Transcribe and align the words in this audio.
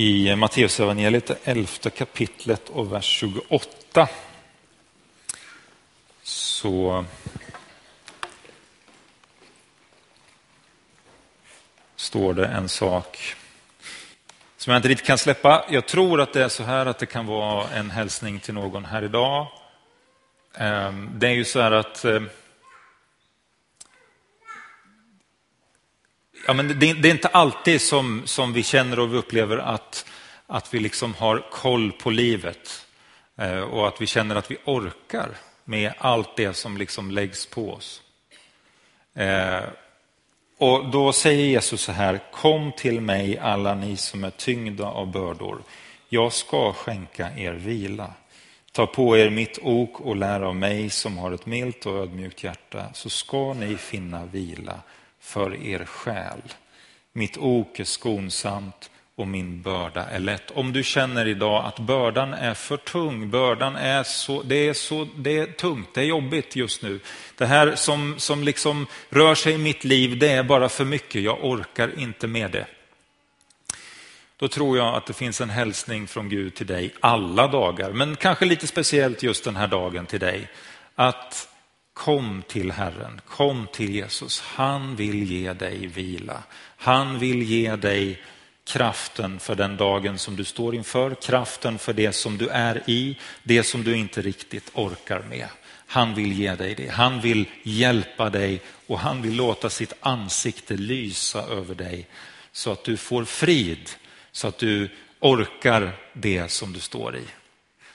i 0.00 0.36
Matteusevangeliet, 0.36 1.30
11 1.44 1.66
kapitlet 1.96 2.68
och 2.68 2.92
vers 2.92 3.04
28. 3.04 4.08
Så 6.22 7.04
står 11.96 12.34
det 12.34 12.46
en 12.46 12.68
sak 12.68 13.34
som 14.56 14.70
jag 14.70 14.78
inte 14.78 14.88
riktigt 14.88 15.06
kan 15.06 15.18
släppa. 15.18 15.64
Jag 15.70 15.86
tror 15.86 16.20
att 16.20 16.32
det 16.32 16.44
är 16.44 16.48
så 16.48 16.62
här 16.62 16.86
att 16.86 16.98
det 16.98 17.06
kan 17.06 17.26
vara 17.26 17.68
en 17.68 17.90
hälsning 17.90 18.40
till 18.40 18.54
någon 18.54 18.84
här 18.84 19.02
idag. 19.02 19.46
Ehm, 20.54 21.10
det 21.14 21.26
är 21.26 21.32
ju 21.32 21.44
så 21.44 21.60
här 21.60 21.72
att 21.72 22.04
ehm, 22.04 22.28
ja, 26.46 26.52
men 26.52 26.68
det, 26.68 26.92
det, 26.92 27.08
är 27.08 27.12
inte 27.12 27.28
alltid 27.28 27.80
som, 27.80 28.22
som 28.24 28.52
vi 28.52 28.62
känner 28.62 28.98
och 28.98 29.12
vi 29.12 29.18
upplever 29.18 29.58
att, 29.58 30.06
att 30.46 30.74
vi 30.74 30.80
liksom 30.80 31.14
har 31.14 31.46
koll 31.50 31.92
på 31.92 32.10
livet 32.10 32.86
eh, 33.38 33.60
och 33.60 33.88
att 33.88 34.00
vi 34.00 34.06
känner 34.06 34.36
att 34.36 34.50
vi 34.50 34.56
orkar 34.64 35.28
med 35.64 35.92
allt 35.98 36.36
det 36.36 36.54
som 36.54 36.76
liksom 36.76 37.10
läggs 37.10 37.46
på 37.46 37.72
oss. 37.72 38.02
Eh, 39.14 39.62
och 40.58 40.90
då 40.90 41.12
säger 41.12 41.44
Jesus 41.44 41.80
så 41.80 41.92
här, 41.92 42.20
kom 42.32 42.72
till 42.72 43.00
mig 43.00 43.38
alla 43.38 43.74
ni 43.74 43.96
som 43.96 44.24
är 44.24 44.30
tyngda 44.30 44.86
av 44.86 45.10
bördor. 45.12 45.62
Jag 46.08 46.32
ska 46.32 46.72
skänka 46.72 47.30
er 47.36 47.52
vila. 47.52 48.12
Ta 48.72 48.86
på 48.86 49.18
er 49.18 49.30
mitt 49.30 49.58
ok 49.62 50.00
och 50.00 50.16
lär 50.16 50.40
av 50.40 50.56
mig 50.56 50.90
som 50.90 51.18
har 51.18 51.32
ett 51.32 51.46
milt 51.46 51.86
och 51.86 51.94
ödmjukt 51.94 52.44
hjärta, 52.44 52.86
så 52.94 53.10
ska 53.10 53.54
ni 53.54 53.76
finna 53.76 54.26
vila 54.26 54.80
för 55.20 55.54
er 55.66 55.84
själ. 55.84 56.42
Mitt 57.12 57.38
ok 57.38 57.80
är 57.80 57.84
skonsamt 57.84 58.90
och 59.20 59.28
min 59.28 59.62
börda 59.62 60.04
är 60.04 60.18
lätt. 60.18 60.50
Om 60.50 60.72
du 60.72 60.82
känner 60.82 61.28
idag 61.28 61.64
att 61.64 61.78
bördan 61.78 62.34
är 62.34 62.54
för 62.54 62.76
tung, 62.76 63.30
bördan 63.30 63.76
är 63.76 64.02
så, 64.02 64.42
det 64.42 64.68
är, 64.68 64.74
så, 64.74 65.08
det 65.16 65.38
är 65.38 65.46
tungt, 65.46 65.88
det 65.94 66.00
är 66.00 66.04
jobbigt 66.04 66.56
just 66.56 66.82
nu. 66.82 67.00
Det 67.36 67.46
här 67.46 67.74
som, 67.74 68.14
som 68.18 68.44
liksom 68.44 68.86
rör 69.08 69.34
sig 69.34 69.52
i 69.52 69.58
mitt 69.58 69.84
liv, 69.84 70.18
det 70.18 70.28
är 70.28 70.42
bara 70.42 70.68
för 70.68 70.84
mycket, 70.84 71.22
jag 71.22 71.44
orkar 71.44 71.98
inte 71.98 72.26
med 72.26 72.50
det. 72.50 72.66
Då 74.36 74.48
tror 74.48 74.78
jag 74.78 74.94
att 74.94 75.06
det 75.06 75.12
finns 75.12 75.40
en 75.40 75.50
hälsning 75.50 76.06
från 76.06 76.28
Gud 76.28 76.54
till 76.54 76.66
dig 76.66 76.94
alla 77.00 77.46
dagar, 77.46 77.92
men 77.92 78.16
kanske 78.16 78.44
lite 78.44 78.66
speciellt 78.66 79.22
just 79.22 79.44
den 79.44 79.56
här 79.56 79.66
dagen 79.66 80.06
till 80.06 80.20
dig. 80.20 80.48
Att 80.94 81.48
Kom 82.00 82.42
till 82.48 82.72
Herren, 82.72 83.20
kom 83.28 83.66
till 83.72 83.94
Jesus. 83.94 84.40
Han 84.40 84.96
vill 84.96 85.22
ge 85.22 85.52
dig 85.52 85.86
vila. 85.86 86.42
Han 86.76 87.18
vill 87.18 87.42
ge 87.42 87.76
dig 87.76 88.22
kraften 88.64 89.40
för 89.40 89.54
den 89.54 89.76
dagen 89.76 90.18
som 90.18 90.36
du 90.36 90.44
står 90.44 90.74
inför, 90.74 91.14
kraften 91.14 91.78
för 91.78 91.92
det 91.92 92.12
som 92.12 92.38
du 92.38 92.48
är 92.48 92.82
i, 92.90 93.18
det 93.42 93.62
som 93.62 93.84
du 93.84 93.96
inte 93.96 94.22
riktigt 94.22 94.70
orkar 94.74 95.22
med. 95.28 95.48
Han 95.86 96.14
vill 96.14 96.32
ge 96.32 96.54
dig 96.54 96.74
det. 96.74 96.88
Han 96.88 97.20
vill 97.20 97.48
hjälpa 97.62 98.30
dig 98.30 98.62
och 98.86 98.98
han 98.98 99.22
vill 99.22 99.36
låta 99.36 99.70
sitt 99.70 99.92
ansikte 100.00 100.76
lysa 100.76 101.42
över 101.42 101.74
dig 101.74 102.06
så 102.52 102.72
att 102.72 102.84
du 102.84 102.96
får 102.96 103.24
frid, 103.24 103.90
så 104.32 104.48
att 104.48 104.58
du 104.58 104.88
orkar 105.20 105.92
det 106.12 106.50
som 106.50 106.72
du 106.72 106.80
står 106.80 107.16
i 107.16 107.24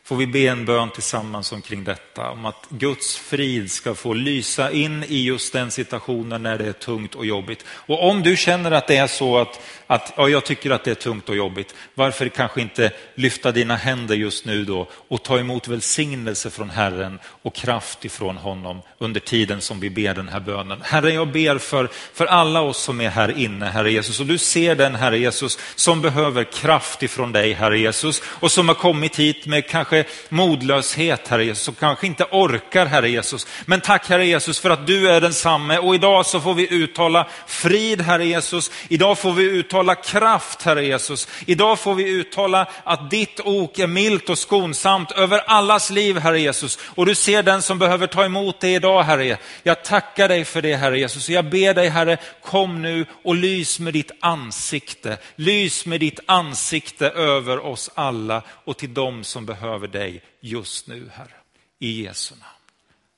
får 0.06 0.16
vi 0.16 0.28
be 0.28 0.40
en 0.40 0.66
bön 0.66 0.90
tillsammans 0.90 1.52
omkring 1.52 1.84
detta, 1.84 2.30
om 2.30 2.46
att 2.46 2.66
Guds 2.70 3.18
frid 3.18 3.72
ska 3.72 3.96
få 3.96 4.14
lysa 4.14 4.72
in 4.72 5.04
i 5.08 5.24
just 5.24 5.54
den 5.54 5.72
situationen 5.72 6.44
när 6.44 6.58
det 6.58 6.66
är 6.66 6.74
tungt 6.74 7.16
och 7.16 7.26
jobbigt. 7.26 7.66
Och 7.70 8.10
om 8.10 8.24
du 8.24 8.38
känner 8.38 8.72
att 8.72 8.88
det 8.88 8.98
är 8.98 9.08
så 9.08 9.38
att, 9.38 9.62
att 9.88 10.14
ja, 10.18 10.30
jag 10.30 10.46
tycker 10.46 10.72
att 10.72 10.84
det 10.84 10.92
är 10.92 10.96
tungt 10.96 11.30
och 11.30 11.36
jobbigt, 11.36 11.76
varför 11.94 12.30
kanske 12.30 12.62
inte 12.62 12.92
lyfta 13.16 13.52
dina 13.52 13.76
händer 13.76 14.16
just 14.16 14.46
nu 14.46 14.66
då 14.66 14.88
och 15.08 15.24
ta 15.24 15.40
emot 15.40 15.68
välsignelse 15.68 16.50
från 16.50 16.70
Herren 16.70 17.20
och 17.26 17.56
kraft 17.56 18.06
ifrån 18.06 18.38
honom 18.38 18.82
under 18.98 19.20
tiden 19.20 19.62
som 19.62 19.80
vi 19.80 19.90
ber 19.90 20.14
den 20.14 20.28
här 20.28 20.40
bönen. 20.40 20.80
Herre, 20.84 21.14
jag 21.14 21.32
ber 21.32 21.58
för, 21.58 21.90
för 22.14 22.26
alla 22.26 22.62
oss 22.62 22.78
som 22.78 23.02
är 23.02 23.10
här 23.10 23.38
inne, 23.38 23.66
Herre 23.66 23.92
Jesus, 23.92 24.20
och 24.20 24.26
du 24.26 24.38
ser 24.38 24.76
den, 24.76 24.96
Herre 24.96 25.18
Jesus, 25.18 25.60
som 25.76 26.02
behöver 26.02 26.44
kraft 26.44 27.04
ifrån 27.04 27.32
dig, 27.32 27.54
Herre 27.54 27.80
Jesus, 27.80 28.22
och 28.26 28.52
som 28.52 28.68
har 28.68 28.76
kommit 28.76 29.20
hit 29.20 29.46
med 29.46 29.70
kanske 29.70 29.95
kanske 30.04 30.26
modlöshet, 30.30 31.28
Herre 31.28 31.46
Jesus, 31.46 31.64
som 31.64 31.76
kanske 31.76 32.08
inte 32.08 32.26
orkar, 32.32 32.86
Herre 32.86 33.10
Jesus. 33.10 33.48
Men 33.66 33.82
tack, 33.82 34.10
Herre 34.10 34.26
Jesus, 34.26 34.60
för 34.60 34.70
att 34.70 34.88
du 34.88 35.10
är 35.10 35.22
densamme. 35.22 35.78
Och 35.78 35.96
idag 35.96 36.26
så 36.26 36.40
får 36.40 36.54
vi 36.54 36.74
uttala 36.74 37.28
frid, 37.48 38.02
Herre 38.02 38.26
Jesus. 38.26 38.72
Idag 38.88 39.18
får 39.18 39.34
vi 39.34 39.44
uttala 39.44 39.96
kraft, 39.96 40.62
Herre 40.62 40.86
Jesus. 40.86 41.28
Idag 41.46 41.80
får 41.80 41.96
vi 41.96 42.10
uttala 42.10 42.68
att 42.84 43.10
ditt 43.10 43.40
ok 43.40 43.80
är 43.80 43.88
milt 43.88 44.30
och 44.30 44.38
skonsamt 44.38 45.12
över 45.12 45.40
allas 45.40 45.90
liv, 45.90 46.18
Herre 46.18 46.40
Jesus. 46.40 46.80
Och 46.96 47.06
du 47.06 47.16
ser 47.16 47.44
den 47.44 47.62
som 47.62 47.80
behöver 47.80 48.08
ta 48.08 48.26
emot 48.26 48.60
det 48.60 48.74
idag, 48.74 49.04
Herre. 49.04 49.38
Jag 49.64 49.84
tackar 49.84 50.28
dig 50.28 50.46
för 50.46 50.62
det, 50.62 50.76
Herre 50.76 51.00
Jesus. 51.00 51.30
Jag 51.30 51.50
ber 51.50 51.74
dig, 51.74 51.90
Herre, 51.90 52.18
kom 52.42 52.82
nu 52.82 53.06
och 53.24 53.36
lys 53.36 53.80
med 53.80 53.94
ditt 53.94 54.12
ansikte. 54.20 55.18
Lys 55.36 55.86
med 55.86 56.00
ditt 56.00 56.20
ansikte 56.26 57.10
över 57.10 57.66
oss 57.66 57.92
alla 57.96 58.42
och 58.66 58.78
till 58.78 58.94
dem 58.94 59.24
som 59.24 59.46
behöver 59.46 59.85
över 59.86 60.00
dig 60.00 60.22
just 60.40 60.88
nu, 60.88 61.10
Herre. 61.14 61.34
I 61.80 62.04
Jesu 62.04 62.36
namn. 62.36 62.52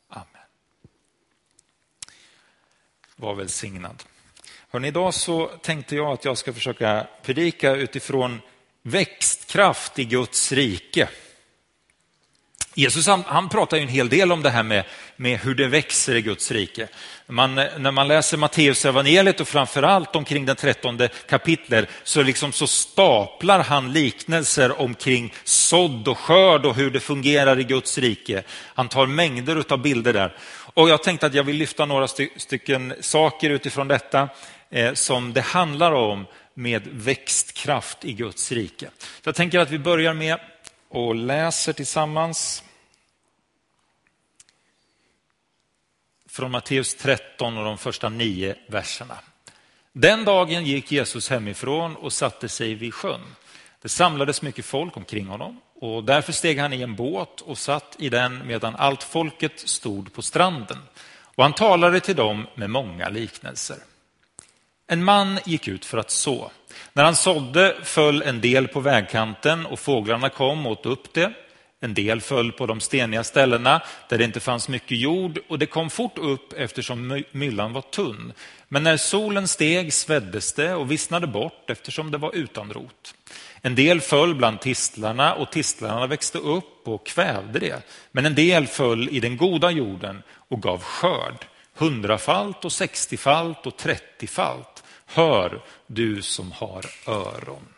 Amen. 0.10 0.48
Var 3.16 3.36
välsignad. 3.36 4.04
Hörrni, 4.70 4.88
idag 4.88 5.14
så 5.14 5.48
tänkte 5.48 5.96
jag 5.96 6.12
att 6.12 6.26
jag 6.26 6.38
ska 6.38 6.54
försöka 6.54 7.08
predika 7.24 7.76
utifrån 7.76 8.42
växtkraft 8.82 10.00
i 10.00 10.06
Guds 10.06 10.52
rike. 10.52 11.10
Jesus 12.78 13.08
han, 13.08 13.24
han 13.28 13.50
pratar 13.50 13.78
ju 13.78 13.84
en 13.84 13.90
hel 13.90 14.10
del 14.10 14.32
om 14.32 14.44
det 14.44 14.50
här 14.50 14.64
med, 14.64 14.84
med 15.16 15.40
hur 15.40 15.56
det 15.56 15.68
växer 15.68 16.16
i 16.16 16.22
Guds 16.22 16.52
rike. 16.52 16.88
Man, 17.28 17.56
när 17.56 17.92
man 17.92 18.08
läser 18.08 18.38
Matteus 18.38 18.86
evangeliet 18.86 19.40
och 19.40 19.48
framförallt 19.48 20.16
omkring 20.16 20.46
den 20.46 20.56
trettonde 20.56 21.10
kapitlet 21.30 21.90
så, 22.04 22.24
liksom 22.24 22.52
så 22.52 22.68
staplar 22.68 23.60
han 23.60 23.94
liknelser 23.94 24.82
omkring 24.82 25.34
sådd 25.44 26.08
och 26.08 26.18
skörd 26.18 26.66
och 26.66 26.76
hur 26.76 26.92
det 26.92 27.00
fungerar 27.00 27.60
i 27.60 27.64
Guds 27.64 27.98
rike. 27.98 28.44
Han 28.50 28.90
tar 28.90 29.06
mängder 29.06 29.64
av 29.70 29.82
bilder 29.82 30.14
där. 30.14 30.38
Och 30.74 30.90
jag 30.90 31.04
tänkte 31.04 31.26
att 31.26 31.34
jag 31.34 31.44
vill 31.44 31.56
lyfta 31.56 31.86
några 31.86 32.08
sty 32.08 32.30
stycken 32.36 32.94
saker 33.00 33.50
utifrån 33.50 33.88
detta 33.88 34.30
eh, 34.70 34.94
som 34.94 35.34
det 35.34 35.42
handlar 35.42 35.92
om 35.92 36.26
med 36.54 36.88
växtkraft 36.92 38.06
i 38.06 38.14
Guds 38.14 38.52
rike. 38.52 38.86
Så 39.00 39.28
jag 39.28 39.36
tänker 39.36 39.60
att 39.60 39.72
vi 39.72 39.80
börjar 39.80 40.14
med 40.14 40.40
och 40.90 41.16
läser 41.16 41.74
tillsammans 41.74 42.64
från 46.38 46.52
Matteus 46.52 46.96
13 46.96 47.58
och 47.58 47.66
de 47.66 47.78
första 47.78 48.10
nio 48.10 48.56
verserna. 48.68 49.18
Den 49.94 50.26
dagen 50.26 50.66
gick 50.66 50.92
Jesus 50.92 51.30
hemifrån 51.30 51.96
och 51.96 52.14
satte 52.14 52.50
sig 52.50 52.76
vid 52.76 52.94
sjön. 52.94 53.22
Det 53.82 53.90
samlades 53.90 54.42
mycket 54.42 54.66
folk 54.66 54.98
omkring 54.98 55.28
honom 55.28 55.62
och 55.82 56.04
därför 56.04 56.34
steg 56.34 56.60
han 56.60 56.74
i 56.74 56.82
en 56.82 56.96
båt 56.96 57.42
och 57.42 57.58
satt 57.58 57.96
i 58.00 58.10
den 58.10 58.48
medan 58.48 58.76
allt 58.76 59.04
folket 59.04 59.60
stod 59.60 60.14
på 60.14 60.22
stranden. 60.22 60.78
Och 61.36 61.44
han 61.44 61.54
talade 61.54 62.00
till 62.00 62.16
dem 62.16 62.48
med 62.56 62.70
många 62.70 63.10
liknelser. 63.10 63.78
En 64.88 65.04
man 65.04 65.40
gick 65.46 65.68
ut 65.68 65.86
för 65.86 65.98
att 65.98 66.12
så. 66.12 66.52
När 66.94 67.04
han 67.04 67.16
sådde 67.16 67.76
föll 67.84 68.22
en 68.22 68.42
del 68.42 68.68
på 68.68 68.80
vägkanten 68.80 69.66
och 69.66 69.80
fåglarna 69.80 70.30
kom 70.30 70.66
och 70.66 70.72
åt 70.72 70.86
upp 70.86 71.14
det. 71.14 71.34
En 71.80 71.94
del 71.94 72.22
föll 72.22 72.52
på 72.52 72.66
de 72.66 72.80
steniga 72.80 73.24
ställena 73.24 73.82
där 74.10 74.18
det 74.18 74.24
inte 74.24 74.40
fanns 74.40 74.70
mycket 74.70 74.98
jord 74.98 75.40
och 75.48 75.60
det 75.60 75.66
kom 75.66 75.90
fort 75.90 76.18
upp 76.18 76.54
eftersom 76.54 77.24
myllan 77.32 77.74
var 77.74 77.82
tunn. 77.82 78.34
Men 78.68 78.84
när 78.84 78.98
solen 78.98 79.48
steg 79.48 79.94
sveddes 79.94 80.54
det 80.54 80.74
och 80.74 80.92
vissnade 80.92 81.28
bort 81.28 81.70
eftersom 81.70 82.12
det 82.12 82.18
var 82.18 82.36
utan 82.36 82.74
rot. 82.74 83.16
En 83.62 83.76
del 83.76 84.02
föll 84.02 84.36
bland 84.36 84.62
tistlarna 84.62 85.34
och 85.34 85.52
tistlarna 85.52 86.08
växte 86.08 86.38
upp 86.38 86.88
och 86.88 87.06
kvävde 87.06 87.60
det. 87.60 87.82
Men 88.12 88.26
en 88.26 88.36
del 88.36 88.68
föll 88.68 89.10
i 89.10 89.20
den 89.20 89.38
goda 89.38 89.72
jorden 89.72 90.24
och 90.34 90.62
gav 90.62 90.82
skörd, 90.82 91.46
hundrafalt 91.76 92.66
och 92.66 92.72
sextiofalt 92.72 93.66
och 93.66 93.78
trettiofalt. 93.78 94.84
Hör 95.06 95.62
du 95.88 96.22
som 96.22 96.52
har 96.52 96.86
öron. 97.08 97.77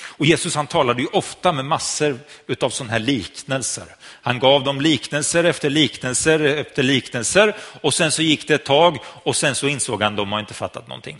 Och 0.00 0.26
Jesus 0.26 0.54
han 0.54 0.66
talade 0.66 1.02
ju 1.02 1.08
ofta 1.08 1.52
med 1.52 1.64
massor 1.64 2.18
av 2.60 2.70
sådana 2.70 2.92
här 2.92 3.00
liknelser. 3.00 3.84
Han 4.22 4.38
gav 4.38 4.64
dem 4.64 4.80
liknelser 4.80 5.44
efter 5.44 5.70
liknelser 5.70 6.40
efter 6.40 6.82
liknelser 6.82 7.56
och 7.80 7.94
sen 7.94 8.12
så 8.12 8.22
gick 8.22 8.48
det 8.48 8.54
ett 8.54 8.64
tag 8.64 8.98
och 9.04 9.36
sen 9.36 9.54
så 9.54 9.68
insåg 9.68 10.02
han 10.02 10.12
att 10.12 10.16
de 10.16 10.32
har 10.32 10.40
inte 10.40 10.54
fattat 10.54 10.88
någonting. 10.88 11.18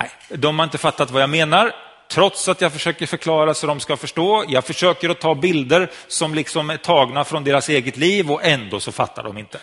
Nej, 0.00 0.10
de 0.28 0.58
har 0.58 0.64
inte 0.64 0.78
fattat 0.78 1.10
vad 1.10 1.22
jag 1.22 1.30
menar, 1.30 1.72
trots 2.10 2.48
att 2.48 2.60
jag 2.60 2.72
försöker 2.72 3.06
förklara 3.06 3.54
så 3.54 3.66
de 3.66 3.80
ska 3.80 3.96
förstå. 3.96 4.44
Jag 4.48 4.64
försöker 4.64 5.08
att 5.08 5.20
ta 5.20 5.34
bilder 5.34 5.90
som 6.08 6.34
liksom 6.34 6.70
är 6.70 6.76
tagna 6.76 7.24
från 7.24 7.44
deras 7.44 7.68
eget 7.68 7.96
liv 7.96 8.30
och 8.30 8.44
ändå 8.44 8.80
så 8.80 8.92
fattar 8.92 9.22
de 9.22 9.38
inte. 9.38 9.60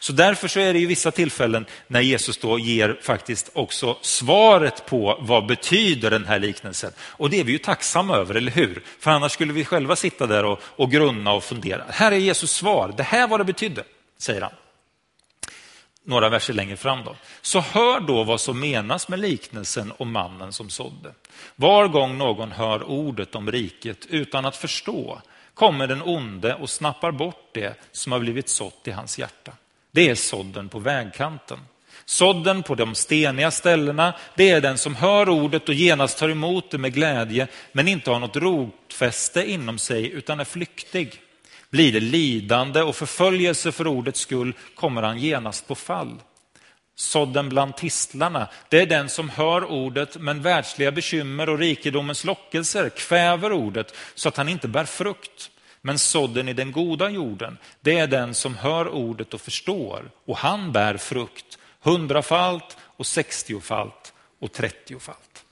Så 0.00 0.12
därför 0.12 0.48
så 0.48 0.60
är 0.60 0.72
det 0.72 0.78
ju 0.78 0.86
vissa 0.86 1.10
tillfällen 1.10 1.66
när 1.86 2.00
Jesus 2.00 2.38
då 2.38 2.58
ger 2.58 2.98
faktiskt 3.02 3.50
också 3.52 3.98
svaret 4.00 4.86
på 4.86 5.18
vad 5.20 5.46
betyder 5.46 6.10
den 6.10 6.24
här 6.24 6.38
liknelsen. 6.38 6.92
Och 7.00 7.30
det 7.30 7.40
är 7.40 7.44
vi 7.44 7.52
ju 7.52 7.58
tacksamma 7.58 8.16
över, 8.16 8.34
eller 8.34 8.52
hur? 8.52 8.82
För 8.98 9.10
annars 9.10 9.32
skulle 9.32 9.52
vi 9.52 9.64
själva 9.64 9.96
sitta 9.96 10.26
där 10.26 10.44
och, 10.44 10.60
och 10.62 10.90
grunna 10.90 11.32
och 11.32 11.44
fundera. 11.44 11.84
Här 11.88 12.12
är 12.12 12.16
Jesus 12.16 12.52
svar, 12.52 12.94
det 12.96 13.02
här 13.02 13.28
var 13.28 13.38
det 13.38 13.44
betydde, 13.44 13.84
säger 14.18 14.40
han 14.40 14.52
några 16.04 16.28
verser 16.28 16.54
längre 16.54 16.76
fram. 16.76 17.04
Då. 17.04 17.16
Så 17.40 17.60
hör 17.60 18.00
då 18.00 18.24
vad 18.24 18.40
som 18.40 18.60
menas 18.60 19.08
med 19.08 19.18
liknelsen 19.18 19.92
om 19.98 20.12
mannen 20.12 20.52
som 20.52 20.70
sådde. 20.70 21.14
Var 21.56 21.88
gång 21.88 22.18
någon 22.18 22.52
hör 22.52 22.82
ordet 22.82 23.34
om 23.34 23.52
riket 23.52 24.06
utan 24.06 24.46
att 24.46 24.56
förstå 24.56 25.20
kommer 25.54 25.86
den 25.86 26.02
onde 26.02 26.54
och 26.54 26.70
snappar 26.70 27.12
bort 27.12 27.50
det 27.52 27.74
som 27.92 28.12
har 28.12 28.18
blivit 28.18 28.48
sått 28.48 28.88
i 28.88 28.90
hans 28.90 29.18
hjärta. 29.18 29.52
Det 29.92 30.10
är 30.10 30.14
sådden 30.14 30.68
på 30.68 30.78
vägkanten. 30.78 31.58
Sådden 32.04 32.62
på 32.62 32.74
de 32.74 32.94
steniga 32.94 33.50
ställena, 33.50 34.14
det 34.36 34.50
är 34.50 34.60
den 34.60 34.78
som 34.78 34.94
hör 34.94 35.28
ordet 35.28 35.68
och 35.68 35.74
genast 35.74 36.18
tar 36.18 36.28
emot 36.28 36.70
det 36.70 36.78
med 36.78 36.94
glädje, 36.94 37.48
men 37.72 37.88
inte 37.88 38.10
har 38.10 38.18
något 38.18 38.36
rotfäste 38.36 39.50
inom 39.50 39.78
sig 39.78 40.10
utan 40.10 40.40
är 40.40 40.44
flyktig. 40.44 41.20
Blir 41.70 41.92
det 41.92 42.00
lidande 42.00 42.82
och 42.82 42.96
förföljelse 42.96 43.72
för 43.72 43.86
ordets 43.86 44.20
skull 44.20 44.52
kommer 44.74 45.02
han 45.02 45.18
genast 45.18 45.68
på 45.68 45.74
fall. 45.74 46.16
Sådden 46.94 47.48
bland 47.48 47.76
tistlarna, 47.76 48.48
det 48.68 48.80
är 48.80 48.86
den 48.86 49.08
som 49.08 49.28
hör 49.28 49.64
ordet 49.64 50.16
men 50.16 50.42
världsliga 50.42 50.92
bekymmer 50.92 51.48
och 51.48 51.58
rikedomens 51.58 52.24
lockelser 52.24 52.88
kväver 52.88 53.52
ordet 53.52 53.94
så 54.14 54.28
att 54.28 54.36
han 54.36 54.48
inte 54.48 54.68
bär 54.68 54.84
frukt. 54.84 55.50
Men 55.82 55.98
sådden 55.98 56.48
i 56.48 56.52
den 56.52 56.72
goda 56.72 57.10
jorden, 57.10 57.58
det 57.80 57.98
är 57.98 58.06
den 58.06 58.34
som 58.34 58.54
hör 58.54 58.88
ordet 58.88 59.34
och 59.34 59.40
förstår 59.40 60.10
och 60.24 60.36
han 60.36 60.72
bär 60.72 60.96
frukt 60.96 61.58
hundrafalt 61.80 62.76
och 62.80 63.06
sextiofalt 63.06 64.12
och 64.40 64.52
trettiofalt. 64.52 65.44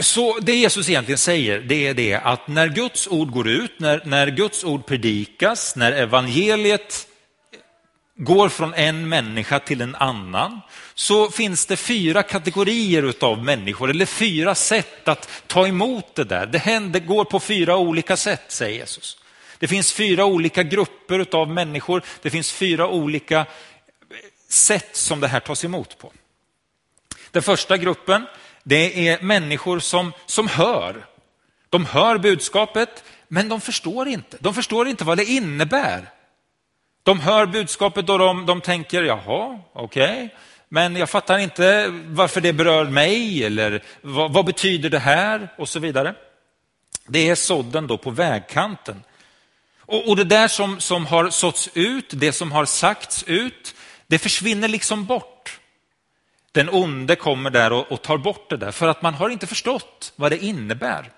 Så 0.00 0.38
det 0.38 0.54
Jesus 0.54 0.88
egentligen 0.88 1.18
säger 1.18 1.60
det 1.60 1.86
är 1.86 1.94
det 1.94 2.14
att 2.14 2.48
när 2.48 2.68
Guds 2.68 3.08
ord 3.08 3.30
går 3.30 3.48
ut, 3.48 3.80
när, 3.80 4.02
när 4.04 4.26
Guds 4.26 4.64
ord 4.64 4.86
predikas, 4.86 5.76
när 5.76 5.92
evangeliet 5.92 7.08
går 8.16 8.48
från 8.48 8.74
en 8.74 9.08
människa 9.08 9.58
till 9.58 9.80
en 9.80 9.94
annan, 9.94 10.60
så 11.02 11.30
finns 11.30 11.66
det 11.66 11.76
fyra 11.76 12.22
kategorier 12.22 13.14
av 13.20 13.44
människor, 13.44 13.90
eller 13.90 14.06
fyra 14.06 14.54
sätt 14.54 15.08
att 15.08 15.28
ta 15.46 15.66
emot 15.66 16.14
det 16.14 16.24
där. 16.24 16.46
Det, 16.46 16.58
händer, 16.58 17.00
det 17.00 17.06
går 17.06 17.24
på 17.24 17.40
fyra 17.40 17.76
olika 17.76 18.16
sätt, 18.16 18.42
säger 18.48 18.78
Jesus. 18.78 19.18
Det 19.58 19.68
finns 19.68 19.92
fyra 19.92 20.24
olika 20.24 20.62
grupper 20.62 21.26
av 21.32 21.50
människor, 21.50 22.02
det 22.22 22.30
finns 22.30 22.52
fyra 22.52 22.88
olika 22.88 23.38
eh, 23.38 23.46
sätt 24.48 24.96
som 24.96 25.20
det 25.20 25.28
här 25.28 25.40
tas 25.40 25.64
emot 25.64 25.98
på. 25.98 26.12
Den 27.30 27.42
första 27.42 27.76
gruppen, 27.76 28.26
det 28.62 29.08
är 29.08 29.22
människor 29.22 29.78
som, 29.78 30.12
som 30.26 30.48
hör. 30.48 31.06
De 31.68 31.86
hör 31.86 32.18
budskapet, 32.18 33.04
men 33.28 33.48
de 33.48 33.60
förstår 33.60 34.08
inte. 34.08 34.36
De 34.40 34.54
förstår 34.54 34.88
inte 34.88 35.04
vad 35.04 35.18
det 35.18 35.24
innebär. 35.24 36.10
De 37.02 37.20
hör 37.20 37.46
budskapet 37.46 38.08
och 38.08 38.18
de, 38.18 38.46
de 38.46 38.60
tänker, 38.60 39.02
jaha, 39.02 39.60
okej, 39.72 40.24
okay 40.24 40.28
men 40.74 40.96
jag 40.96 41.10
fattar 41.10 41.38
inte 41.38 41.88
varför 42.06 42.40
det 42.40 42.52
berör 42.52 42.84
mig 42.84 43.44
eller 43.44 43.82
vad, 44.00 44.32
vad, 44.32 44.44
betyder 44.44 44.90
det 44.90 44.98
här 44.98 45.48
och 45.58 45.68
så 45.68 45.80
vidare. 45.80 46.14
Det 47.06 47.28
är 47.28 47.34
sådden 47.34 47.86
då 47.86 47.98
på 47.98 48.10
vägkanten. 48.10 49.02
Och, 49.78 50.08
och 50.08 50.16
det 50.16 50.24
där 50.24 50.48
som, 50.48 50.80
som 50.80 51.06
har 51.06 51.30
såtts 51.30 51.70
ut, 51.74 52.06
det 52.10 52.32
som 52.32 52.52
har 52.52 52.64
sagts 52.64 53.24
ut, 53.26 53.74
det 54.06 54.18
försvinner 54.18 54.68
liksom 54.68 55.04
bort. 55.04 55.60
Den 56.52 56.68
onde 56.68 57.16
kommer 57.16 57.50
där 57.50 57.72
och, 57.72 57.92
och 57.92 58.02
tar 58.02 58.18
bort 58.18 58.50
det 58.50 58.56
där 58.56 58.70
för 58.70 58.88
att 58.88 59.02
man 59.02 59.14
har 59.14 59.30
inte 59.30 59.46
förstått 59.46 60.12
vad 60.16 60.32
det 60.32 60.44
innebär. 60.44 61.10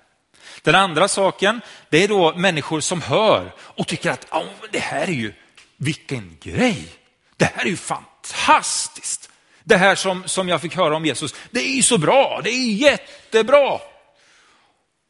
Den 0.63 0.75
andra 0.75 1.09
saken, 1.09 1.61
det 1.89 2.05
är 2.05 2.09
då 2.09 2.35
människor 2.35 2.81
som 2.81 3.03
hör 3.03 3.53
och 3.59 3.87
tycker 3.87 4.11
att 4.11 4.33
oh, 4.33 4.69
det 4.71 4.79
här 4.79 5.03
är 5.09 5.13
ju, 5.13 5.33
vilken 5.77 6.37
grej. 6.41 6.89
Det 7.37 7.45
här 7.45 7.65
är 7.65 7.69
ju 7.69 7.77
fantastiskt. 7.77 9.31
Det 9.65 9.77
här 9.77 9.95
som, 9.95 10.23
som 10.27 10.49
jag 10.49 10.61
fick 10.61 10.77
höra 10.77 10.97
om 10.97 11.07
Jesus, 11.07 11.35
det 11.51 11.61
är 11.61 11.77
ju 11.77 11.83
så 11.83 11.99
bra, 11.99 12.41
det 12.45 12.51
är 12.51 12.73
jättebra. 12.73 13.81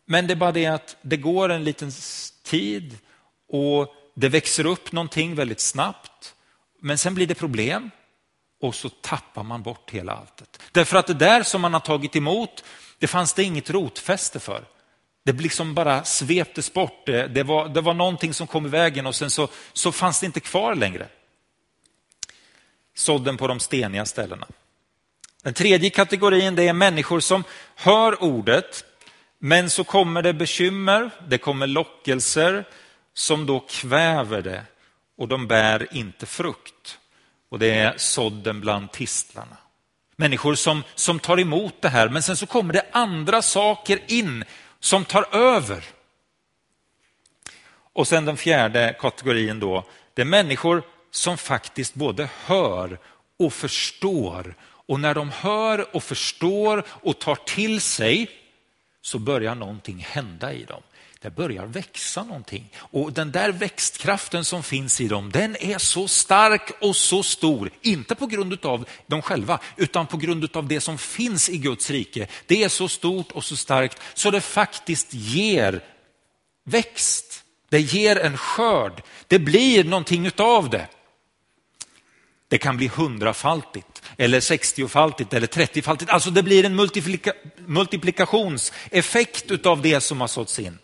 Men 0.06 0.26
det 0.26 0.34
är 0.34 0.36
bara 0.36 0.52
det 0.52 0.66
att 0.66 0.96
det 1.02 1.16
går 1.16 1.48
en 1.48 1.64
liten 1.64 1.92
tid 2.44 2.98
och 3.48 3.94
det 4.14 4.28
växer 4.28 4.66
upp 4.66 4.92
någonting 4.92 5.34
väldigt 5.34 5.60
snabbt. 5.60 6.34
Men 6.80 6.98
sen 6.98 7.14
blir 7.14 7.26
det 7.26 7.34
problem 7.34 7.90
och 8.60 8.74
så 8.74 8.88
tappar 8.88 9.42
man 9.42 9.62
bort 9.62 9.90
hela 9.90 10.12
alltet. 10.12 10.60
Därför 10.72 10.96
att 10.96 11.06
det 11.06 11.14
där 11.14 11.42
som 11.42 11.60
man 11.60 11.72
har 11.72 11.80
tagit 11.80 12.16
emot, 12.16 12.64
det 12.98 13.06
fanns 13.06 13.34
det 13.34 13.42
inget 13.44 13.70
rotfäste 13.70 14.40
för. 14.40 14.64
Det 15.24 15.32
liksom 15.32 15.74
bara 15.74 16.04
sveptes 16.04 16.72
bort. 16.72 17.06
Det, 17.06 17.26
det, 17.26 17.42
var, 17.42 17.68
det 17.68 17.80
var 17.80 17.94
någonting 17.94 18.34
som 18.34 18.46
kom 18.46 18.66
i 18.66 18.68
vägen 18.68 19.06
och 19.06 19.14
sen 19.14 19.30
så, 19.30 19.48
så 19.72 19.92
fanns 19.92 20.20
det 20.20 20.26
inte 20.26 20.40
kvar 20.40 20.74
längre. 20.74 21.08
Sådden 22.94 23.36
på 23.36 23.46
de 23.46 23.60
steniga 23.60 24.04
ställena. 24.04 24.46
Den 25.42 25.54
tredje 25.54 25.90
kategorin 25.90 26.54
det 26.54 26.68
är 26.68 26.72
människor 26.72 27.20
som 27.20 27.44
hör 27.74 28.22
ordet, 28.22 28.84
men 29.38 29.70
så 29.70 29.84
kommer 29.84 30.22
det 30.22 30.32
bekymmer, 30.32 31.10
det 31.28 31.38
kommer 31.38 31.66
lockelser 31.66 32.64
som 33.14 33.46
då 33.46 33.60
kväver 33.60 34.42
det 34.42 34.64
och 35.16 35.28
de 35.28 35.46
bär 35.46 35.96
inte 35.96 36.26
frukt 36.26 36.98
och 37.48 37.58
det 37.58 37.70
är 37.70 37.94
sådden 37.96 38.60
bland 38.60 38.92
tistlarna. 38.92 39.56
Människor 40.16 40.54
som, 40.54 40.82
som 40.94 41.18
tar 41.18 41.40
emot 41.40 41.74
det 41.80 41.88
här, 41.88 42.08
men 42.08 42.22
sen 42.22 42.36
så 42.36 42.46
kommer 42.46 42.72
det 42.72 42.86
andra 42.92 43.42
saker 43.42 44.00
in 44.06 44.44
som 44.80 45.04
tar 45.04 45.34
över. 45.36 45.84
Och 47.92 48.08
sen 48.08 48.24
den 48.24 48.36
fjärde 48.36 48.96
kategorin 49.00 49.60
då, 49.60 49.84
det 50.14 50.22
är 50.22 50.26
människor 50.26 50.82
som 51.14 51.38
faktiskt 51.38 51.94
både 51.94 52.28
hör 52.44 52.98
och 53.38 53.52
förstår. 53.52 54.54
Och 54.86 55.00
när 55.00 55.14
de 55.14 55.30
hör 55.30 55.96
och 55.96 56.02
förstår 56.02 56.84
och 56.88 57.18
tar 57.18 57.34
till 57.34 57.80
sig 57.80 58.30
så 59.02 59.18
börjar 59.18 59.54
någonting 59.54 60.06
hända 60.08 60.52
i 60.52 60.64
dem 60.64 60.82
det 61.24 61.30
börjar 61.30 61.66
växa 61.66 62.22
någonting. 62.22 62.70
Och 62.78 63.12
den 63.12 63.32
där 63.32 63.52
växtkraften 63.52 64.44
som 64.44 64.62
finns 64.62 65.00
i 65.00 65.08
dem, 65.08 65.30
den 65.30 65.56
är 65.60 65.78
så 65.78 66.08
stark 66.08 66.70
och 66.80 66.96
så 66.96 67.22
stor. 67.22 67.70
Inte 67.82 68.14
på 68.14 68.26
grund 68.26 68.66
av 68.66 68.88
dem 69.06 69.22
själva, 69.22 69.60
utan 69.76 70.06
på 70.06 70.16
grund 70.16 70.56
av 70.56 70.68
det 70.68 70.80
som 70.80 70.98
finns 70.98 71.48
i 71.48 71.58
Guds 71.58 71.90
rike. 71.90 72.26
Det 72.46 72.64
är 72.64 72.68
så 72.68 72.88
stort 72.88 73.32
och 73.32 73.44
så 73.44 73.56
starkt 73.56 74.00
så 74.14 74.30
det 74.30 74.40
faktiskt 74.40 75.14
ger 75.14 75.80
växt. 76.64 77.44
Det 77.68 77.80
ger 77.80 78.16
en 78.16 78.38
skörd. 78.38 79.02
Det 79.28 79.38
blir 79.38 79.84
någonting 79.84 80.26
utav 80.26 80.70
det. 80.70 80.86
Det 82.54 82.58
kan 82.58 82.76
bli 82.76 82.88
hundrafaltigt 82.88 84.02
eller 84.16 84.40
sextiofaltigt 84.40 85.32
eller 85.32 85.46
trettiofaltigt. 85.46 86.10
Alltså 86.10 86.30
det 86.30 86.42
blir 86.42 86.64
en 86.64 86.76
multiplika 86.76 87.32
multiplikationseffekt 87.56 89.50
utav 89.50 89.82
det 89.82 90.00
som 90.00 90.20
har 90.20 90.28
såtts 90.28 90.58
in. 90.58 90.78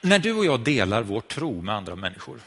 När 0.00 0.18
du 0.18 0.32
och 0.32 0.44
jag 0.44 0.60
delar 0.60 1.02
vår 1.02 1.20
tro 1.20 1.62
med 1.62 1.74
andra 1.74 1.96
människor 1.96 2.40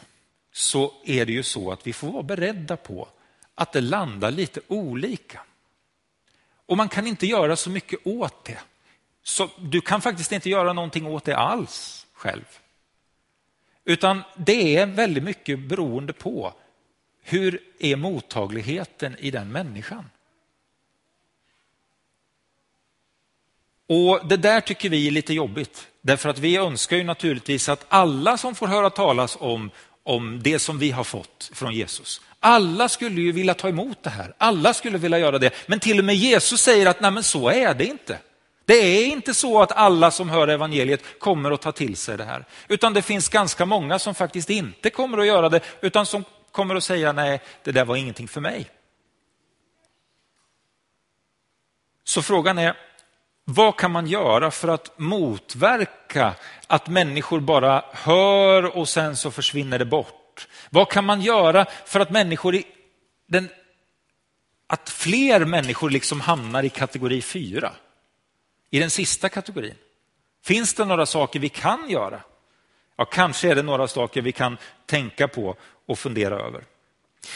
så 0.52 0.94
är 1.06 1.26
det 1.26 1.32
ju 1.32 1.44
så 1.44 1.72
att 1.72 1.88
vi 1.88 1.94
får 1.94 2.12
vara 2.12 2.24
beredda 2.24 2.78
på 2.78 3.08
att 3.56 3.74
det 3.74 3.82
landar 3.82 4.32
lite 4.32 4.62
olika. 4.68 5.42
Och 6.66 6.78
man 6.78 6.90
kan 6.90 7.08
inte 7.08 7.28
göra 7.28 7.56
så 7.56 7.70
mycket 7.70 8.00
åt 8.04 8.46
det. 8.46 8.60
Så 9.24 9.50
du 9.58 9.82
kan 9.82 10.02
faktiskt 10.02 10.32
inte 10.32 10.50
göra 10.50 10.74
någonting 10.74 11.06
åt 11.06 11.26
det 11.26 11.38
alls 11.38 12.06
själv. 12.14 12.60
Utan 13.90 14.24
det 14.36 14.78
är 14.78 14.86
väldigt 14.86 15.24
mycket 15.24 15.60
beroende 15.60 16.14
på 16.14 16.54
hur 17.24 17.62
är 17.80 17.96
mottagligheten 17.96 19.16
i 19.20 19.32
den 19.32 19.52
människan. 19.52 20.10
Och 23.88 24.28
Det 24.28 24.38
där 24.38 24.62
tycker 24.62 24.90
vi 24.90 25.08
är 25.08 25.12
lite 25.12 25.34
jobbigt. 25.34 25.88
Därför 26.02 26.30
att 26.30 26.40
vi 26.40 26.58
önskar 26.58 26.98
ju 26.98 27.04
naturligtvis 27.04 27.70
att 27.70 27.86
alla 27.90 28.38
som 28.38 28.56
får 28.56 28.68
höra 28.68 28.90
talas 28.90 29.38
om, 29.40 29.72
om 30.04 30.44
det 30.44 30.60
som 30.60 30.80
vi 30.80 30.92
har 30.92 31.04
fått 31.04 31.52
från 31.54 31.74
Jesus, 31.74 32.22
alla 32.40 32.90
skulle 32.90 33.22
ju 33.22 33.32
vilja 33.32 33.54
ta 33.54 33.70
emot 33.70 34.04
det 34.04 34.10
här. 34.10 34.34
Alla 34.38 34.74
skulle 34.74 34.98
vilja 34.98 35.20
göra 35.20 35.40
det. 35.40 35.54
Men 35.68 35.80
till 35.80 36.00
och 36.00 36.06
med 36.06 36.16
Jesus 36.16 36.62
säger 36.62 36.86
att 36.86 37.02
nej 37.02 37.12
men 37.12 37.24
så 37.24 37.50
är 37.50 37.74
det 37.74 37.86
inte. 37.86 38.18
Det 38.70 38.76
är 38.76 39.08
inte 39.08 39.34
så 39.34 39.62
att 39.62 39.72
alla 39.72 40.12
som 40.12 40.30
hör 40.30 40.48
evangeliet 40.48 41.20
kommer 41.20 41.52
att 41.52 41.62
ta 41.62 41.72
till 41.72 41.98
sig 41.98 42.18
det 42.18 42.24
här. 42.24 42.46
Utan 42.68 42.94
det 42.94 43.02
finns 43.02 43.30
ganska 43.30 43.66
många 43.66 44.00
som 44.00 44.16
faktiskt 44.16 44.50
inte 44.50 44.90
kommer 44.90 45.18
att 45.18 45.26
göra 45.26 45.50
det, 45.50 45.62
utan 45.82 46.06
som 46.06 46.24
kommer 46.52 46.76
att 46.76 46.84
säga 46.84 47.12
nej, 47.12 47.42
det 47.64 47.72
där 47.72 47.86
var 47.86 47.96
ingenting 47.96 48.28
för 48.28 48.42
mig. 48.42 48.70
Så 52.04 52.22
frågan 52.22 52.58
är, 52.58 52.78
vad 53.46 53.78
kan 53.78 53.92
man 53.92 54.08
göra 54.08 54.52
för 54.52 54.68
att 54.68 55.00
motverka 55.00 56.34
att 56.68 56.88
människor 56.88 57.40
bara 57.40 57.86
hör 57.94 58.78
och 58.78 58.90
sen 58.90 59.16
så 59.16 59.32
försvinner 59.32 59.80
det 59.80 59.86
bort? 59.86 60.48
Vad 60.70 60.90
kan 60.90 61.06
man 61.06 61.22
göra 61.22 61.66
för 61.86 62.00
att 62.00 62.10
människor 62.10 62.56
i 62.56 62.66
den, 63.28 63.50
att 64.68 64.90
fler 64.90 65.46
människor 65.46 65.90
liksom 65.90 66.22
hamnar 66.22 66.64
i 66.64 66.70
kategori 66.70 67.22
fyra? 67.22 67.72
I 68.70 68.80
den 68.80 68.90
sista 68.90 69.30
kategorin. 69.30 69.76
Finns 70.44 70.74
det 70.74 70.86
några 70.86 71.06
saker 71.06 71.40
vi 71.40 71.50
kan 71.50 71.90
göra? 71.90 72.22
Ja, 72.98 73.06
kanske 73.06 73.52
är 73.52 73.56
det 73.56 73.64
några 73.64 73.88
saker 73.88 74.22
vi 74.22 74.32
kan 74.32 74.58
tänka 74.86 75.28
på 75.28 75.56
och 75.86 76.00
fundera 76.00 76.40
över. 76.40 76.64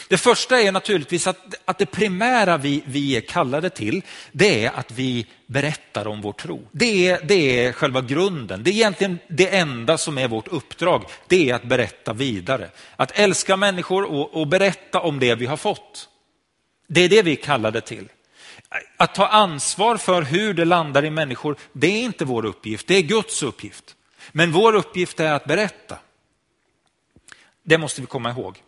Det 0.08 0.18
första 0.18 0.60
är 0.60 0.72
naturligtvis 0.72 1.26
att, 1.26 1.54
att 1.64 1.78
det 1.78 1.86
primära 1.86 2.56
vi, 2.56 2.82
vi 2.86 3.16
är 3.16 3.20
kallade 3.20 3.70
till, 3.70 4.02
det 4.32 4.64
är 4.64 4.70
att 4.70 4.90
vi 4.90 5.26
berättar 5.46 6.06
om 6.06 6.20
vår 6.20 6.32
tro. 6.32 6.68
Det 6.72 7.08
är, 7.08 7.20
det 7.24 7.64
är 7.64 7.72
själva 7.72 8.00
grunden. 8.00 8.62
Det 8.62 8.70
är 8.70 8.72
egentligen 8.72 9.18
det 9.28 9.56
enda 9.56 9.98
som 9.98 10.18
är 10.18 10.28
vårt 10.28 10.48
uppdrag. 10.48 11.04
Det 11.28 11.50
är 11.50 11.54
att 11.54 11.64
berätta 11.64 12.12
vidare. 12.12 12.70
Att 12.96 13.18
älska 13.18 13.56
människor 13.56 14.04
och, 14.04 14.34
och 14.34 14.46
berätta 14.46 15.00
om 15.00 15.18
det 15.18 15.34
vi 15.34 15.46
har 15.46 15.56
fått. 15.56 16.08
Det 16.88 17.00
är 17.00 17.08
det 17.08 17.22
vi 17.22 17.32
är 17.32 17.36
kallade 17.36 17.80
till. 17.80 18.08
Att 18.96 19.14
ta 19.14 19.26
ansvar 19.26 19.96
för 19.96 20.22
hur 20.22 20.54
det 20.54 20.64
landar 20.64 21.04
i 21.04 21.10
människor, 21.10 21.56
det 21.72 21.86
är 21.86 22.02
inte 22.02 22.24
vår 22.24 22.44
uppgift, 22.44 22.86
det 22.86 22.94
är 22.94 23.02
Guds 23.02 23.42
uppgift. 23.42 23.96
Men 24.32 24.52
vår 24.52 24.74
uppgift 24.74 25.20
är 25.20 25.32
att 25.32 25.44
berätta. 25.44 25.98
Det 27.62 27.78
måste 27.78 28.00
vi 28.00 28.06
komma 28.06 28.30
ihåg. 28.30 28.62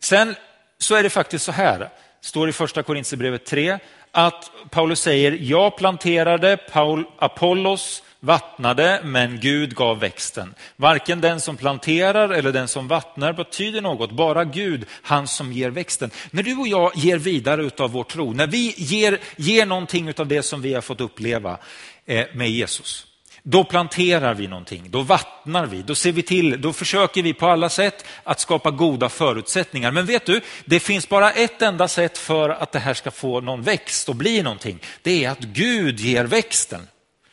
Sen 0.00 0.34
så 0.78 0.94
är 0.94 1.02
det 1.02 1.10
faktiskt 1.10 1.44
så 1.44 1.52
här, 1.52 1.90
står 2.20 2.48
i 2.48 2.52
första 2.52 2.82
Korintierbrevet 2.82 3.46
3, 3.46 3.78
att 4.12 4.50
Paulus 4.70 5.00
säger, 5.00 5.32
jag 5.32 5.76
planterade, 5.76 6.56
Paul, 6.56 7.04
Apollos 7.18 8.02
vattnade, 8.20 9.00
men 9.04 9.40
Gud 9.40 9.74
gav 9.74 10.00
växten. 10.00 10.54
Varken 10.76 11.20
den 11.20 11.40
som 11.40 11.56
planterar 11.56 12.28
eller 12.28 12.52
den 12.52 12.68
som 12.68 12.88
vattnar 12.88 13.32
betyder 13.32 13.80
något, 13.80 14.12
bara 14.12 14.44
Gud, 14.44 14.86
han 15.02 15.28
som 15.28 15.52
ger 15.52 15.70
växten. 15.70 16.10
När 16.30 16.42
du 16.42 16.56
och 16.56 16.68
jag 16.68 16.92
ger 16.94 17.18
vidare 17.18 17.70
av 17.78 17.90
vår 17.90 18.04
tro, 18.04 18.32
när 18.32 18.46
vi 18.46 18.74
ger, 18.76 19.18
ger 19.36 19.66
någonting 19.66 20.12
av 20.18 20.26
det 20.26 20.42
som 20.42 20.62
vi 20.62 20.74
har 20.74 20.80
fått 20.80 21.00
uppleva 21.00 21.58
eh, 22.06 22.26
med 22.34 22.50
Jesus, 22.50 23.06
då 23.42 23.64
planterar 23.64 24.34
vi 24.34 24.46
någonting, 24.46 24.86
då 24.90 25.02
vattnar 25.02 25.66
vi, 25.66 25.82
då 25.82 25.94
ser 25.94 26.12
vi 26.12 26.22
till, 26.22 26.60
då 26.60 26.72
försöker 26.72 27.22
vi 27.22 27.34
på 27.34 27.46
alla 27.46 27.68
sätt 27.68 28.04
att 28.22 28.40
skapa 28.40 28.70
goda 28.70 29.08
förutsättningar. 29.08 29.90
Men 29.90 30.06
vet 30.06 30.26
du, 30.26 30.40
det 30.64 30.80
finns 30.80 31.08
bara 31.08 31.30
ett 31.30 31.62
enda 31.62 31.88
sätt 31.88 32.18
för 32.18 32.50
att 32.50 32.72
det 32.72 32.78
här 32.78 32.94
ska 32.94 33.10
få 33.10 33.40
någon 33.40 33.62
växt 33.62 34.08
och 34.08 34.16
bli 34.16 34.42
någonting. 34.42 34.78
Det 35.02 35.24
är 35.24 35.30
att 35.30 35.40
Gud 35.40 36.00
ger 36.00 36.24
växten. 36.24 36.80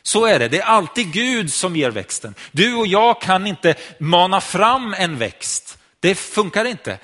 Så 0.06 0.26
är 0.26 0.38
det, 0.38 0.48
det 0.48 0.58
är 0.58 0.64
alltid 0.64 1.12
Gud 1.12 1.52
som 1.52 1.76
ger 1.76 1.90
växten. 1.90 2.34
Du 2.52 2.74
och 2.74 2.86
jag 2.86 3.20
kan 3.20 3.46
inte 3.46 3.74
mana 3.98 4.40
fram 4.40 4.94
en 4.94 5.18
växt. 5.18 5.78
Det 6.00 6.14
funkar 6.14 6.64
inte, 6.64 6.98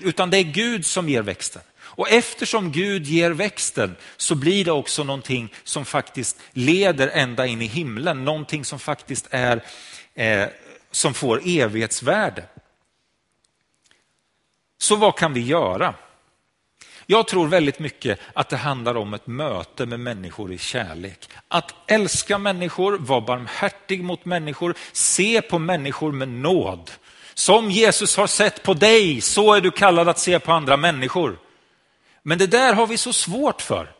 utan 0.00 0.30
det 0.30 0.38
är 0.38 0.42
Gud 0.42 0.86
som 0.86 1.08
ger 1.08 1.22
växten. 1.22 1.62
Och 1.78 2.10
eftersom 2.10 2.72
Gud 2.72 3.06
ger 3.06 3.30
växten 3.30 3.96
så 4.16 4.34
blir 4.34 4.64
det 4.64 4.72
också 4.72 5.04
någonting 5.04 5.52
som 5.64 5.84
faktiskt 5.84 6.40
leder 6.52 7.08
ända 7.08 7.46
in 7.46 7.62
i 7.62 7.66
himlen. 7.66 8.24
Någonting 8.24 8.64
som 8.64 8.78
faktiskt 8.78 9.26
är, 9.30 9.64
eh, 10.14 10.46
som 10.90 11.14
får 11.14 11.40
evighetsvärde. 11.44 12.44
Så 14.78 14.96
vad 14.96 15.16
kan 15.16 15.32
vi 15.32 15.40
göra? 15.40 15.94
Jag 17.10 17.28
tror 17.28 17.46
väldigt 17.46 17.78
mycket 17.78 18.20
att 18.32 18.48
det 18.48 18.56
handlar 18.56 18.96
om 18.96 19.14
ett 19.14 19.26
möte 19.26 19.86
med 19.86 20.00
människor 20.00 20.52
i 20.52 20.58
kärlek. 20.58 21.28
Att 21.48 21.74
älska 21.86 22.38
människor, 22.38 22.98
vara 22.98 23.20
barmhärtig 23.20 24.04
mot 24.04 24.24
människor, 24.24 24.74
se 24.92 25.42
på 25.42 25.58
människor 25.58 26.12
med 26.12 26.28
nåd. 26.28 26.90
Som 27.34 27.70
Jesus 27.70 28.16
har 28.16 28.26
sett 28.26 28.62
på 28.62 28.74
dig, 28.74 29.20
så 29.20 29.54
är 29.54 29.60
du 29.60 29.70
kallad 29.70 30.08
att 30.08 30.18
se 30.18 30.38
på 30.38 30.52
andra 30.52 30.76
människor. 30.76 31.38
Men 32.22 32.38
det 32.38 32.46
där 32.46 32.74
har 32.74 32.86
vi 32.86 32.96
så 32.96 33.12
svårt 33.12 33.62
för. 33.62 33.92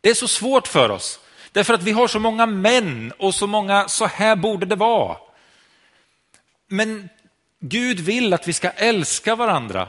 Det 0.00 0.10
är 0.10 0.14
så 0.14 0.28
svårt 0.28 0.68
för 0.68 0.90
oss. 0.90 1.20
Därför 1.52 1.74
att 1.74 1.82
vi 1.82 1.92
har 1.92 2.08
så 2.08 2.18
många 2.18 2.46
män 2.46 3.12
och 3.18 3.34
så 3.34 3.46
många, 3.46 3.88
så 3.88 4.06
här 4.06 4.36
borde 4.36 4.66
det 4.66 4.76
vara. 4.76 5.16
Men 6.68 7.08
Gud 7.60 8.00
vill 8.00 8.34
att 8.34 8.48
vi 8.48 8.52
ska 8.52 8.70
älska 8.70 9.34
varandra 9.34 9.88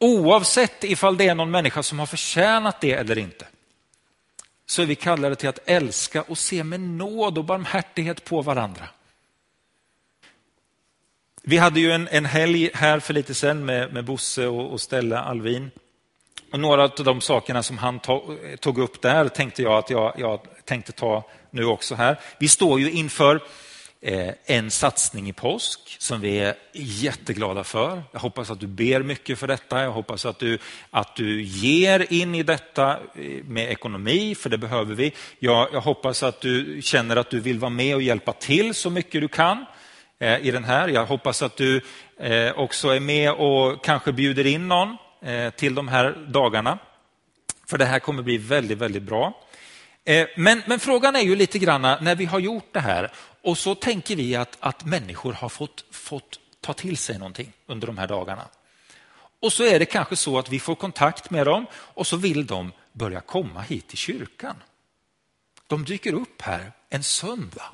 oavsett 0.00 0.84
ifall 0.84 1.16
det 1.16 1.28
är 1.28 1.34
någon 1.34 1.50
människa 1.50 1.82
som 1.82 1.98
har 1.98 2.06
förtjänat 2.06 2.80
det 2.80 2.92
eller 2.92 3.18
inte. 3.18 3.46
Så 4.66 4.82
är 4.82 4.86
vi 4.86 4.94
kallade 4.94 5.36
till 5.36 5.48
att 5.48 5.58
älska 5.66 6.22
och 6.22 6.38
se 6.38 6.64
med 6.64 6.80
nåd 6.80 7.38
och 7.38 7.44
barmhärtighet 7.44 8.24
på 8.24 8.42
varandra. 8.42 8.88
Vi 11.42 11.56
hade 11.58 11.80
ju 11.80 11.92
en, 11.92 12.08
en 12.08 12.24
helg 12.24 12.70
här 12.74 13.00
för 13.00 13.14
lite 13.14 13.34
sedan 13.34 13.64
med, 13.64 13.92
med 13.92 14.04
Bosse 14.04 14.46
och, 14.46 14.72
och 14.72 14.80
Stella 14.80 15.22
Alvin. 15.22 15.70
Och 16.52 16.60
några 16.60 16.82
av 16.82 16.90
de 17.04 17.20
sakerna 17.20 17.62
som 17.62 17.78
han 17.78 18.00
tog 18.60 18.78
upp 18.78 19.02
där 19.02 19.28
tänkte 19.28 19.62
jag 19.62 19.72
att 19.72 19.90
jag, 19.90 20.14
jag 20.18 20.40
tänkte 20.64 20.92
ta 20.92 21.24
nu 21.50 21.64
också 21.64 21.94
här. 21.94 22.20
Vi 22.38 22.48
står 22.48 22.80
ju 22.80 22.90
inför 22.90 23.40
Eh, 24.02 24.34
en 24.44 24.70
satsning 24.70 25.28
i 25.28 25.32
påsk 25.32 25.96
som 25.98 26.20
vi 26.20 26.38
är 26.38 26.54
jätteglada 26.72 27.64
för. 27.64 28.02
Jag 28.12 28.20
hoppas 28.20 28.50
att 28.50 28.60
du 28.60 28.66
ber 28.66 29.02
mycket 29.02 29.38
för 29.38 29.46
detta. 29.46 29.82
Jag 29.82 29.92
hoppas 29.92 30.26
att 30.26 30.38
du, 30.38 30.58
att 30.90 31.16
du 31.16 31.42
ger 31.42 32.12
in 32.12 32.34
i 32.34 32.42
detta 32.42 32.90
eh, 33.14 33.44
med 33.44 33.70
ekonomi, 33.70 34.34
för 34.34 34.50
det 34.50 34.58
behöver 34.58 34.94
vi. 34.94 35.12
Jag, 35.38 35.68
jag 35.72 35.80
hoppas 35.80 36.22
att 36.22 36.40
du 36.40 36.80
känner 36.82 37.16
att 37.16 37.30
du 37.30 37.40
vill 37.40 37.58
vara 37.58 37.70
med 37.70 37.94
och 37.94 38.02
hjälpa 38.02 38.32
till 38.32 38.74
så 38.74 38.90
mycket 38.90 39.20
du 39.20 39.28
kan 39.28 39.64
eh, 40.18 40.46
i 40.46 40.50
den 40.50 40.64
här. 40.64 40.88
Jag 40.88 41.06
hoppas 41.06 41.42
att 41.42 41.56
du 41.56 41.80
också 42.54 42.88
är 42.88 43.00
med 43.00 43.32
och 43.32 43.84
kanske 43.84 44.12
bjuder 44.12 44.46
in 44.46 44.68
någon 44.68 44.96
till 45.56 45.74
de 45.74 45.88
här 45.88 46.26
dagarna. 46.28 46.78
För 47.66 47.78
det 47.78 47.84
här 47.84 47.98
kommer 47.98 48.22
bli 48.22 48.38
väldigt, 48.38 48.78
väldigt 48.78 49.02
bra. 49.02 49.42
Men, 50.36 50.62
men 50.66 50.80
frågan 50.80 51.16
är 51.16 51.20
ju 51.20 51.36
lite 51.36 51.58
grann 51.58 51.82
när 51.82 52.14
vi 52.14 52.24
har 52.24 52.38
gjort 52.38 52.68
det 52.72 52.80
här 52.80 53.10
och 53.42 53.58
så 53.58 53.74
tänker 53.74 54.16
vi 54.16 54.36
att, 54.36 54.56
att 54.60 54.84
människor 54.84 55.32
har 55.32 55.48
fått, 55.48 55.84
fått 55.90 56.40
ta 56.60 56.72
till 56.72 56.96
sig 56.96 57.18
någonting 57.18 57.52
under 57.66 57.86
de 57.86 57.98
här 57.98 58.06
dagarna. 58.06 58.48
Och 59.40 59.52
så 59.52 59.64
är 59.64 59.78
det 59.78 59.86
kanske 59.86 60.16
så 60.16 60.38
att 60.38 60.48
vi 60.48 60.60
får 60.60 60.74
kontakt 60.74 61.30
med 61.30 61.46
dem 61.46 61.66
och 61.74 62.06
så 62.06 62.16
vill 62.16 62.46
de 62.46 62.72
börja 62.92 63.20
komma 63.20 63.60
hit 63.60 63.88
till 63.88 63.98
kyrkan. 63.98 64.56
De 65.66 65.84
dyker 65.84 66.12
upp 66.12 66.42
här 66.42 66.72
en 66.88 67.02
söndag 67.02 67.70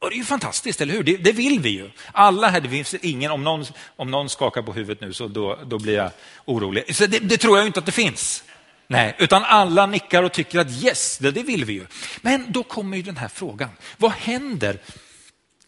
och 0.00 0.10
det 0.10 0.14
är 0.14 0.18
ju 0.18 0.24
fantastiskt, 0.24 0.80
eller 0.80 0.94
hur? 0.94 1.02
Det, 1.02 1.16
det, 1.16 1.32
vill 1.32 1.60
vi 1.60 1.68
ju. 1.68 1.90
Alla 2.12 2.48
här, 2.48 2.60
det 2.60 2.68
finns 2.68 2.94
ingen, 2.94 3.30
om 3.30 3.44
någon, 3.44 3.64
om 3.96 4.10
någon 4.10 4.28
skakar 4.28 4.62
på 4.62 4.72
huvudet 4.72 5.00
nu 5.00 5.12
så 5.12 5.28
då, 5.28 5.58
då 5.66 5.78
blir 5.78 5.94
jag 5.94 6.10
orolig. 6.44 6.96
Så 6.96 7.06
det, 7.06 7.18
det, 7.18 7.38
tror 7.38 7.58
jag 7.58 7.66
inte 7.66 7.80
att 7.80 7.86
det 7.86 7.92
finns. 7.92 8.44
Nej, 8.90 9.14
utan 9.18 9.44
alla 9.44 9.86
nickar 9.86 10.22
och 10.22 10.32
tycker 10.32 10.58
att 10.58 10.70
yes, 10.70 11.18
det, 11.18 11.30
det 11.30 11.42
vill 11.42 11.64
vi 11.64 11.72
ju. 11.72 11.86
Men 12.20 12.52
då 12.52 12.62
kommer 12.62 12.96
ju 12.96 13.02
den 13.02 13.16
här 13.16 13.28
frågan. 13.28 13.70
Vad 13.96 14.12
händer 14.12 14.78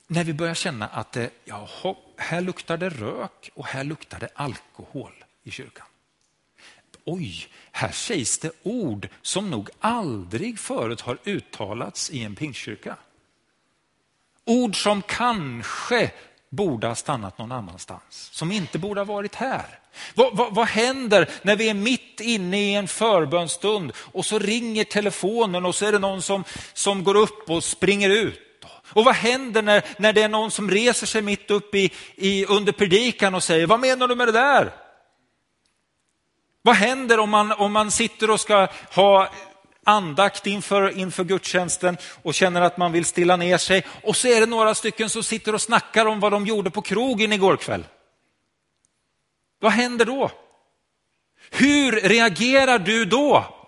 när 0.07 0.25
vi 0.25 0.33
börjar 0.33 0.55
känna 0.55 0.87
att 0.87 1.13
det, 1.13 1.31
jaha, 1.45 1.95
här 2.17 2.41
luktar 2.41 2.77
det 2.77 2.89
rök 2.89 3.51
och 3.55 3.67
här 3.67 3.85
luktar 3.85 4.21
det 4.21 4.29
alkohol 4.35 5.13
i 5.43 5.51
kyrkan? 5.51 5.87
Oj, 7.05 7.49
här 7.73 7.93
sägs 7.93 8.39
det 8.39 8.51
ord 8.63 9.09
som 9.23 9.51
nog 9.51 9.71
aldrig 9.81 10.59
förut 10.59 11.01
har 11.01 11.19
uttalats 11.25 12.11
i 12.11 12.25
en 12.25 12.35
pingstkyrka. 12.35 12.97
Ord 14.45 14.83
som 14.83 15.03
kanske 15.03 16.11
borde 16.53 16.87
ha 16.87 16.95
stannat 16.95 17.39
någon 17.39 17.53
annanstans, 17.53 18.29
som 18.33 18.53
inte 18.53 18.79
borde 18.79 19.01
ha 19.01 19.05
varit 19.05 19.35
här. 19.35 19.79
Vad, 20.15 20.37
vad, 20.37 20.55
vad, 20.55 20.67
händer 20.67 21.29
när 21.43 21.57
vi 21.57 21.69
är 21.69 21.75
mitt 21.75 22.21
inne 22.21 22.61
i 22.61 22.75
en 22.75 22.89
förbönstund 22.89 23.93
och 23.97 24.25
så 24.25 24.39
ringer 24.39 24.85
telefonen 24.85 25.67
och 25.67 25.75
så 25.75 25.87
är 25.87 25.93
det 25.93 25.99
någon 25.99 26.23
som, 26.23 26.45
som 26.73 27.05
går 27.05 27.17
upp 27.17 27.51
och 27.51 27.65
springer 27.65 28.11
ut? 28.11 28.41
Och 28.89 29.05
vad 29.05 29.15
händer 29.15 29.63
när, 29.63 29.85
när 29.99 30.13
det 30.13 30.23
är 30.23 30.29
någon 30.29 30.51
som 30.51 30.71
reser 30.71 31.07
sig 31.07 31.23
mitt 31.23 31.51
upp 31.51 31.75
i, 31.75 31.93
i, 32.15 32.47
under 32.47 32.73
predikan 32.73 33.35
och 33.35 33.43
säger, 33.43 33.67
vad 33.67 33.81
menar 33.81 34.09
du 34.09 34.15
med 34.15 34.29
det 34.29 34.33
där? 34.33 34.73
Vad 36.63 36.77
händer 36.77 37.19
om 37.19 37.31
man, 37.31 37.53
om 37.53 37.73
man 37.73 37.91
sitter 37.91 38.31
och 38.31 38.41
ska 38.41 38.69
ha 38.95 39.33
andakt 39.85 40.47
inför, 40.47 40.99
inför 40.99 41.25
gudstjänsten 41.25 41.97
och 42.23 42.35
känner 42.35 42.61
att 42.61 42.77
man 42.77 42.93
vill 42.93 43.05
stilla 43.05 43.37
ner 43.37 43.59
sig. 43.59 43.87
Och 44.03 44.17
så 44.17 44.29
är 44.29 44.41
det 44.41 44.47
några 44.47 44.75
stycken 44.75 45.11
som 45.11 45.23
sitter 45.23 45.55
och 45.55 45.61
snackar 45.61 46.07
om 46.07 46.21
vad 46.21 46.33
de 46.33 46.47
gjorde 46.47 46.71
på 46.71 46.83
krogen 46.83 47.33
igår 47.33 47.57
kväll. 47.57 47.85
Vad 49.59 49.73
händer 49.73 50.05
då? 50.05 50.31
Hur 51.51 51.93
reagerar 51.93 52.79
du 52.79 53.05
då? 53.05 53.59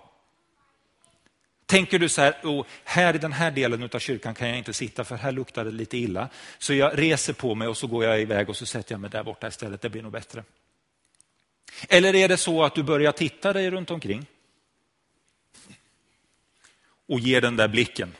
Tänker 1.67 1.99
du 1.99 2.09
så 2.09 2.21
här, 2.21 2.35
oh, 2.43 2.65
här 2.85 3.15
i 3.15 3.19
den 3.19 3.33
här 3.33 3.51
delen 3.51 3.91
av 3.93 3.99
kyrkan 3.99 4.35
kan 4.35 4.49
jag 4.49 4.59
inte 4.59 4.73
sitta 4.73 5.05
för 5.05 5.17
här 5.17 5.33
luktar 5.33 5.65
det 5.65 5.71
lite 5.71 5.99
illa. 5.99 6.29
Så 6.59 6.75
jag 6.75 6.99
reser 6.99 7.33
på 7.33 7.55
mig 7.55 7.69
och 7.69 7.77
så 7.77 7.87
går 7.87 8.05
jag 8.05 8.21
iväg 8.21 8.49
och 8.49 8.57
så 8.57 8.67
sätter 8.67 8.93
jag 8.93 9.01
mig 9.01 9.11
där 9.11 9.23
borta 9.23 9.49
istället, 9.49 9.83
det 9.83 9.89
blir 9.89 10.03
nog 10.03 10.13
bättre. 10.13 10.45
Eller 11.89 12.15
är 12.15 12.29
det 12.29 12.37
så 12.37 12.65
att 12.65 12.75
du 12.75 12.83
börjar 12.83 13.13
titta 13.13 13.53
dig 13.53 13.71
runt 13.71 13.91
omkring? 13.91 14.27
Och 17.09 17.21
ger 17.21 17.41
den 17.41 17.57
där 17.57 17.69
blicken. 17.69 18.13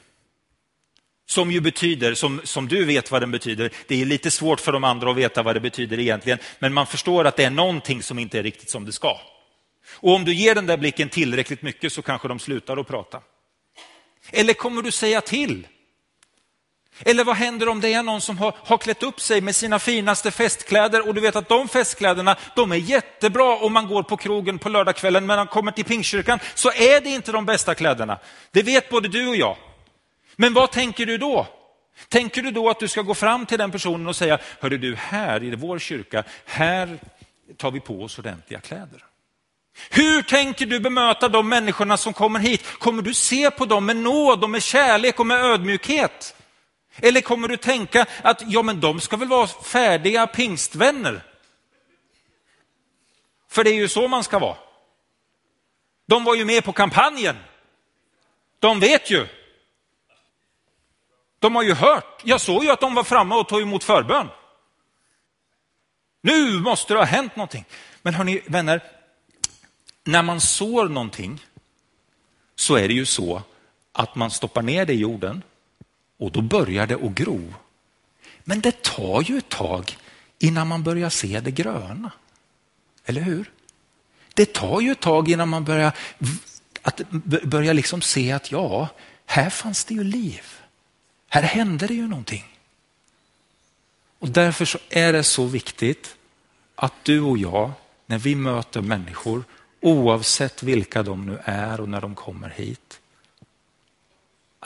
Som 1.27 1.53
ju 1.53 1.61
betyder, 1.61 2.15
som, 2.15 2.41
som 2.45 2.69
du 2.69 2.85
vet 2.85 3.11
vad 3.11 3.23
den 3.23 3.31
betyder, 3.31 3.71
det 3.87 4.03
är 4.03 4.07
lite 4.07 4.31
svårt 4.31 4.61
för 4.61 4.73
de 4.73 4.85
andra 4.85 5.11
att 5.11 5.17
veta 5.17 5.43
vad 5.43 5.57
det 5.57 5.61
betyder 5.61 5.99
egentligen, 5.99 6.39
men 6.59 6.73
man 6.73 6.87
förstår 6.87 7.25
att 7.25 7.37
det 7.37 7.45
är 7.45 7.51
någonting 7.51 8.03
som 8.03 8.19
inte 8.19 8.39
är 8.39 8.43
riktigt 8.43 8.71
som 8.71 8.85
det 8.85 8.93
ska. 8.93 9.21
Och 9.91 10.15
om 10.15 10.25
du 10.25 10.35
ger 10.35 10.55
den 10.55 10.67
där 10.67 10.77
blicken 10.77 11.09
tillräckligt 11.09 11.63
mycket 11.63 11.93
så 11.93 12.03
kanske 12.03 12.29
de 12.29 12.39
slutar 12.39 12.77
att 12.77 12.87
prata. 12.87 13.21
Eller 14.31 14.55
kommer 14.55 14.83
du 14.83 14.91
säga 14.91 15.21
till? 15.21 15.67
Eller 16.99 17.25
vad 17.25 17.37
händer 17.37 17.69
om 17.69 17.81
det 17.81 17.93
är 17.93 18.03
någon 18.03 18.21
som 18.21 18.39
har, 18.39 18.55
har 18.59 18.79
klätt 18.79 19.03
upp 19.03 19.21
sig 19.21 19.41
med 19.41 19.57
sina 19.57 19.79
finaste 19.79 20.31
festkläder 20.31 21.09
och 21.09 21.15
du 21.15 21.21
vet 21.21 21.37
att 21.37 21.49
de 21.49 21.69
festkläderna, 21.69 22.37
de 22.57 22.73
är 22.73 22.77
jättebra 22.77 23.57
om 23.57 23.73
man 23.73 23.87
går 23.87 24.03
på 24.03 24.17
krogen 24.17 24.59
på 24.59 24.69
lördagskvällen, 24.69 25.27
men 25.27 25.37
när 25.37 25.45
man 25.45 25.47
kommer 25.47 25.73
till 25.73 25.85
Pingstkyrkan 25.85 26.39
så 26.55 26.69
är 26.69 27.01
det 27.01 27.11
inte 27.11 27.33
de 27.33 27.47
bästa 27.47 27.75
kläderna. 27.75 28.19
Det 28.51 28.63
vet 28.63 28.89
både 28.89 29.09
du 29.09 29.29
och 29.29 29.37
jag. 29.37 29.57
Men 30.37 30.55
vad 30.55 30.71
tänker 30.71 31.07
du 31.07 31.19
då? 31.19 31.47
Tänker 32.09 32.43
du 32.43 32.51
då 32.51 32.71
att 32.71 32.81
du 32.81 32.89
ska 32.89 33.03
gå 33.03 33.15
fram 33.15 33.47
till 33.47 33.59
den 33.59 33.71
personen 33.71 34.07
och 34.07 34.17
säga, 34.17 34.39
hörru 34.61 34.79
du, 34.79 34.97
här 34.97 35.43
i 35.43 35.55
vår 35.55 35.79
kyrka, 35.79 36.25
här 36.45 36.99
tar 37.57 37.71
vi 37.71 37.81
på 37.81 38.03
oss 38.03 38.19
ordentliga 38.19 38.61
kläder. 38.61 39.05
Hur 39.91 40.23
tänker 40.23 40.67
du 40.67 40.81
bemöta 40.81 41.29
de 41.29 41.49
människorna 41.49 41.97
som 41.97 42.13
kommer 42.13 42.41
hit? 42.41 42.65
Kommer 42.79 43.03
du 43.03 43.15
se 43.15 43.51
på 43.51 43.65
dem 43.65 43.87
med 43.87 43.97
nåd 43.97 44.45
och 44.45 44.51
med 44.51 44.63
kärlek 44.63 45.21
och 45.21 45.27
med 45.27 45.41
ödmjukhet? 45.41 46.35
Eller 46.97 47.21
kommer 47.21 47.49
du 47.49 47.57
tänka 47.57 48.07
att 48.23 48.43
ja, 48.47 48.63
men 48.63 48.81
de 48.81 49.01
ska 49.01 49.17
väl 49.17 49.29
vara 49.29 49.47
färdiga 49.47 50.27
pingstvänner? 50.27 51.23
För 53.49 53.65
det 53.65 53.71
är 53.71 53.75
ju 53.75 53.89
så 53.89 54.09
man 54.09 54.25
ska 54.25 54.39
vara. 54.39 54.57
De 56.07 56.25
var 56.25 56.35
ju 56.35 56.45
med 56.45 56.65
på 56.65 56.73
kampanjen. 56.73 57.37
De 58.59 58.81
vet 58.81 59.11
ju. 59.11 59.27
De 61.39 61.57
har 61.57 61.63
ju 61.63 61.75
hört. 61.75 62.21
Jag 62.25 62.41
såg 62.41 62.65
ju 62.65 62.71
att 62.71 62.81
de 62.81 62.95
var 62.95 63.05
framme 63.05 63.35
och 63.35 63.49
tog 63.49 63.63
emot 63.63 63.85
förbön. 63.85 64.29
Nu 66.21 66.61
måste 66.61 66.95
det 66.95 66.99
ha 66.99 67.07
hänt 67.07 67.37
någonting. 67.37 67.65
Men 68.03 68.15
hörni 68.15 68.43
vänner, 68.47 68.81
när 70.05 70.23
man 70.23 70.41
sår 70.41 70.89
någonting 70.89 71.47
så 72.55 72.75
är 72.75 72.89
det 72.89 72.95
ju 72.95 73.07
så 73.07 73.43
att 73.93 74.15
man 74.15 74.31
stoppar 74.31 74.63
ner 74.63 74.87
det 74.87 74.93
i 74.93 74.99
jorden 74.99 75.43
och 76.25 76.33
då 76.33 76.41
börjar 76.41 76.87
det 76.87 76.95
att 76.95 77.15
gro. 77.15 77.55
Men 78.45 78.61
det 78.61 78.83
tar 78.83 79.23
ju 79.23 79.39
ett 79.39 79.49
tag 79.49 79.97
innan 80.39 80.69
man 80.69 80.83
börjar 80.83 81.11
se 81.11 81.41
det 81.41 81.51
gröna. 81.51 82.13
Eller 83.05 83.21
hur? 83.21 83.51
Det 84.35 84.53
tar 84.53 84.81
ju 84.81 84.93
ett 84.93 85.01
tag 85.01 85.29
innan 85.29 85.49
man 85.49 85.65
börjar, 85.65 85.93
att, 86.83 87.11
börjar 87.45 87.75
liksom 87.75 88.03
se 88.03 88.33
att 88.33 88.53
ja, 88.53 88.89
här 89.27 89.51
fanns 89.51 89.85
det 89.85 89.95
ju 89.95 90.05
liv. 90.05 90.43
Här 91.29 91.43
hände 91.43 91.87
det 91.87 91.95
ju 91.95 92.09
någonting. 92.09 92.59
Och 94.19 94.29
därför 94.29 94.65
så 94.65 94.79
är 94.91 95.13
det 95.13 95.23
så 95.23 95.45
viktigt 95.47 96.17
att 96.75 96.93
du 97.03 97.21
och 97.21 97.39
jag, 97.39 97.73
när 98.07 98.19
vi 98.19 98.35
möter 98.35 98.81
människor, 98.81 99.45
oavsett 99.81 100.63
vilka 100.63 101.03
de 101.03 101.27
nu 101.27 101.39
är 101.45 101.81
och 101.81 101.89
när 101.89 102.01
de 102.01 102.15
kommer 102.15 102.49
hit, 102.49 103.01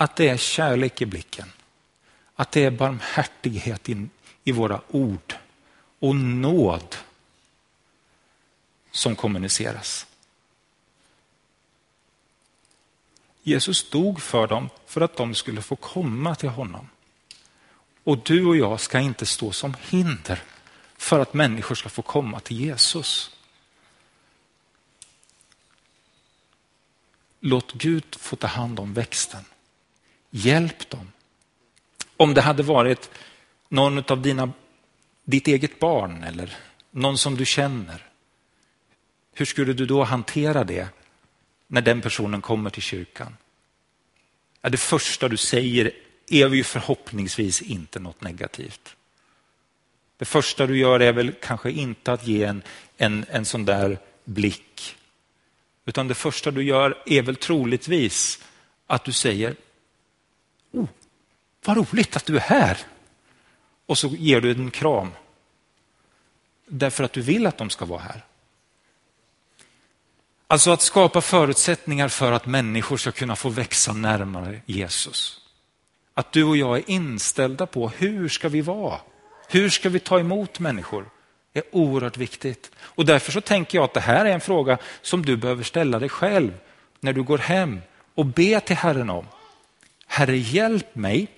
att 0.01 0.17
det 0.17 0.29
är 0.29 0.37
kärlek 0.37 1.03
i 1.03 1.07
blicken, 1.07 1.53
att 2.35 2.53
det 2.53 2.65
är 2.65 2.71
barmhärtighet 2.71 3.89
in, 3.89 4.11
i 4.45 4.53
våra 4.53 4.81
ord 4.89 5.35
och 5.99 6.17
nåd 6.17 6.97
som 8.91 9.17
kommuniceras. 9.17 10.07
Jesus 13.43 13.91
dog 13.91 14.23
för 14.23 14.47
dem 14.47 14.71
för 14.87 15.01
att 15.01 15.17
de 15.17 15.35
skulle 15.35 15.63
få 15.63 15.77
komma 15.77 16.35
till 16.35 16.49
honom. 16.49 16.89
Och 18.05 18.19
du 18.19 18.47
och 18.47 18.57
jag 18.57 18.81
ska 18.81 18.99
inte 19.01 19.27
stå 19.27 19.53
som 19.53 19.75
hinder 19.81 20.43
för 20.97 21.21
att 21.21 21.35
människor 21.35 21.75
ska 21.75 21.89
få 21.89 22.03
komma 22.03 22.41
till 22.41 22.61
Jesus. 22.61 23.37
Låt 27.41 27.73
Gud 27.73 28.15
få 28.15 28.37
ta 28.37 28.47
hand 28.47 28.81
om 28.81 28.95
växten. 28.95 29.45
Hjälp 30.31 30.91
dem. 30.91 31.13
Om 32.17 32.35
det 32.35 32.41
hade 32.41 32.63
varit 32.63 33.11
någon 33.69 33.99
av 33.99 34.23
dina, 34.23 34.53
ditt 35.25 35.49
eget 35.49 35.79
barn 35.79 36.25
eller 36.25 36.57
någon 36.91 37.19
som 37.19 37.37
du 37.37 37.45
känner, 37.45 38.07
hur 39.33 39.45
skulle 39.45 39.73
du 39.73 39.87
då 39.87 40.05
hantera 40.05 40.65
det 40.65 40.89
när 41.67 41.81
den 41.81 42.01
personen 42.01 42.41
kommer 42.41 42.71
till 42.71 42.83
kyrkan? 42.83 43.37
Ja, 44.61 44.69
det 44.69 44.77
första 44.77 45.29
du 45.29 45.37
säger 45.37 45.93
är 46.31 46.49
ju 46.49 46.65
förhoppningsvis 46.65 47.63
inte 47.63 48.01
något 48.01 48.21
negativt. 48.21 48.97
Det 50.17 50.25
första 50.25 50.67
du 50.67 50.79
gör 50.79 51.01
är 51.01 51.13
väl 51.13 51.33
kanske 51.33 51.71
inte 51.71 52.13
att 52.13 52.27
ge 52.27 52.45
en, 52.45 52.63
en, 52.97 53.25
en 53.31 53.45
sån 53.45 53.65
där 53.65 53.99
blick, 54.25 54.97
utan 55.85 56.09
det 56.09 56.15
första 56.15 56.51
du 56.51 56.63
gör 56.63 57.03
är 57.07 57.23
väl 57.23 57.37
troligtvis 57.37 58.45
att 58.87 59.05
du 59.05 59.13
säger, 59.13 59.57
vad 61.69 61.77
roligt 61.77 62.17
att 62.17 62.27
du 62.27 62.37
är 62.37 62.41
här. 62.41 62.79
Och 63.87 63.99
så 63.99 64.09
ger 64.09 64.41
du 64.41 64.51
en 64.51 64.71
kram. 64.71 65.11
Därför 66.67 67.05
att 67.05 67.13
du 67.13 67.21
vill 67.21 67.47
att 67.47 67.59
de 67.59 67.71
ska 67.71 67.85
vara 67.85 68.01
här. 68.01 68.25
Alltså 70.47 70.71
att 70.71 70.83
skapa 70.83 71.21
förutsättningar 71.21 72.09
för 72.09 72.33
att 72.33 72.47
människor 72.47 72.97
ska 72.97 73.13
kunna 73.13 73.37
få 73.37 73.49
växa 73.49 73.93
närmare 73.93 74.61
Jesus. 74.67 75.41
Att 76.15 76.33
du 76.33 76.45
och 76.45 76.57
jag 76.57 76.79
är 76.79 76.91
inställda 76.91 77.67
på 77.67 77.89
hur 77.89 78.29
ska 78.29 78.49
vi 78.49 78.61
vara? 78.61 79.01
Hur 79.49 79.69
ska 79.69 79.89
vi 79.89 80.01
ta 80.01 80.21
emot 80.21 80.59
människor? 80.59 81.11
är 81.53 81.63
oerhört 81.73 82.17
viktigt. 82.17 82.71
Och 82.79 83.07
därför 83.07 83.33
så 83.33 83.41
tänker 83.41 83.79
jag 83.79 83.85
att 83.85 83.95
det 83.95 84.01
här 84.01 84.25
är 84.25 84.31
en 84.31 84.41
fråga 84.41 84.79
som 85.03 85.27
du 85.27 85.37
behöver 85.37 85.65
ställa 85.65 85.99
dig 85.99 86.09
själv 86.09 86.53
när 87.01 87.13
du 87.13 87.23
går 87.23 87.39
hem 87.39 87.81
och 88.15 88.27
be 88.27 88.61
till 88.61 88.77
Herren 88.77 89.11
om. 89.11 89.27
Herre, 90.07 90.37
hjälp 90.37 90.95
mig 90.95 91.29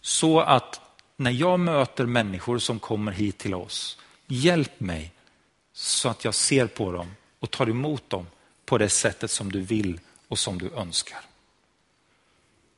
så 0.00 0.40
att 0.40 0.80
när 1.16 1.30
jag 1.30 1.60
möter 1.60 2.06
människor 2.06 2.58
som 2.58 2.78
kommer 2.78 3.12
hit 3.12 3.38
till 3.38 3.54
oss, 3.54 3.98
hjälp 4.26 4.80
mig 4.80 5.12
så 5.72 6.08
att 6.08 6.24
jag 6.24 6.34
ser 6.34 6.66
på 6.66 6.92
dem 6.92 7.14
och 7.38 7.50
tar 7.50 7.68
emot 7.68 8.10
dem 8.10 8.26
på 8.64 8.78
det 8.78 8.88
sättet 8.88 9.30
som 9.30 9.52
du 9.52 9.60
vill 9.60 10.00
och 10.28 10.38
som 10.38 10.58
du 10.58 10.70
önskar. 10.70 11.20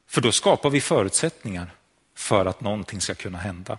För 0.06 0.20
då 0.20 0.32
skapar 0.32 0.70
vi 0.70 0.80
förutsättningar 0.80 1.70
för 2.14 2.46
att 2.46 2.60
någonting 2.60 3.00
ska 3.00 3.14
kunna 3.14 3.38
hända. 3.38 3.78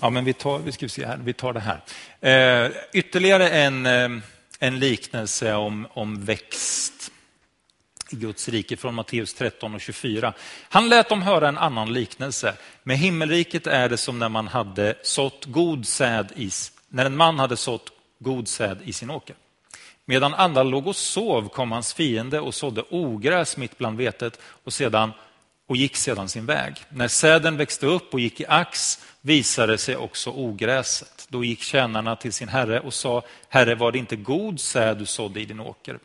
Ja, 0.00 0.10
men 0.10 0.24
vi 0.24 0.32
tar, 0.32 0.58
vi 0.58 0.72
ska 0.72 0.88
se 0.88 1.06
här, 1.06 1.16
vi 1.16 1.32
tar 1.32 1.52
det 1.52 1.60
här. 1.60 1.82
Eh, 2.20 2.72
ytterligare 2.92 3.48
en, 3.48 3.86
eh, 3.86 4.10
en 4.58 4.78
liknelse 4.78 5.54
om, 5.54 5.86
om 5.90 6.24
växt 6.24 7.01
i 8.12 8.16
Guds 8.16 8.48
rike 8.48 8.76
från 8.76 8.94
Matteus 8.94 9.34
13 9.34 9.74
och 9.74 9.80
24. 9.80 10.32
Han 10.68 10.88
lät 10.88 11.08
dem 11.08 11.22
höra 11.22 11.48
en 11.48 11.58
annan 11.58 11.92
liknelse. 11.92 12.54
Med 12.82 12.98
himmelriket 12.98 13.66
är 13.66 13.88
det 13.88 13.96
som 13.96 14.18
när 14.18 14.28
man 14.28 14.48
hade 14.48 14.94
sått 15.02 15.44
god 15.44 15.86
säd 15.86 16.32
i, 16.36 16.50
när 16.88 17.06
en 17.06 17.16
man 17.16 17.38
hade 17.38 17.56
sått 17.56 17.92
god 18.18 18.48
säd 18.48 18.78
i 18.84 18.92
sin 18.92 19.10
åker. 19.10 19.36
Medan 20.04 20.34
andra 20.34 20.62
låg 20.62 20.86
och 20.86 20.96
sov 20.96 21.48
kom 21.48 21.72
hans 21.72 21.94
fiende 21.94 22.40
och 22.40 22.54
sådde 22.54 22.84
ogräs 22.90 23.56
mitt 23.56 23.78
bland 23.78 23.98
vetet 23.98 24.40
och, 24.64 24.72
sedan, 24.72 25.12
och 25.68 25.76
gick 25.76 25.96
sedan 25.96 26.28
sin 26.28 26.46
väg. 26.46 26.74
När 26.88 27.08
säden 27.08 27.56
växte 27.56 27.86
upp 27.86 28.14
och 28.14 28.20
gick 28.20 28.40
i 28.40 28.46
ax 28.48 28.98
visade 29.20 29.78
sig 29.78 29.96
också 29.96 30.30
ogräset. 30.30 31.26
Då 31.28 31.44
gick 31.44 31.62
tjänarna 31.62 32.16
till 32.16 32.32
sin 32.32 32.48
herre 32.48 32.80
och 32.80 32.94
sa, 32.94 33.22
Herre, 33.48 33.74
var 33.74 33.92
det 33.92 33.98
inte 33.98 34.16
god 34.16 34.60
säd 34.60 34.98
du 34.98 35.06
sådde 35.06 35.40
i 35.40 35.44
din 35.44 35.60
åker? 35.60 35.98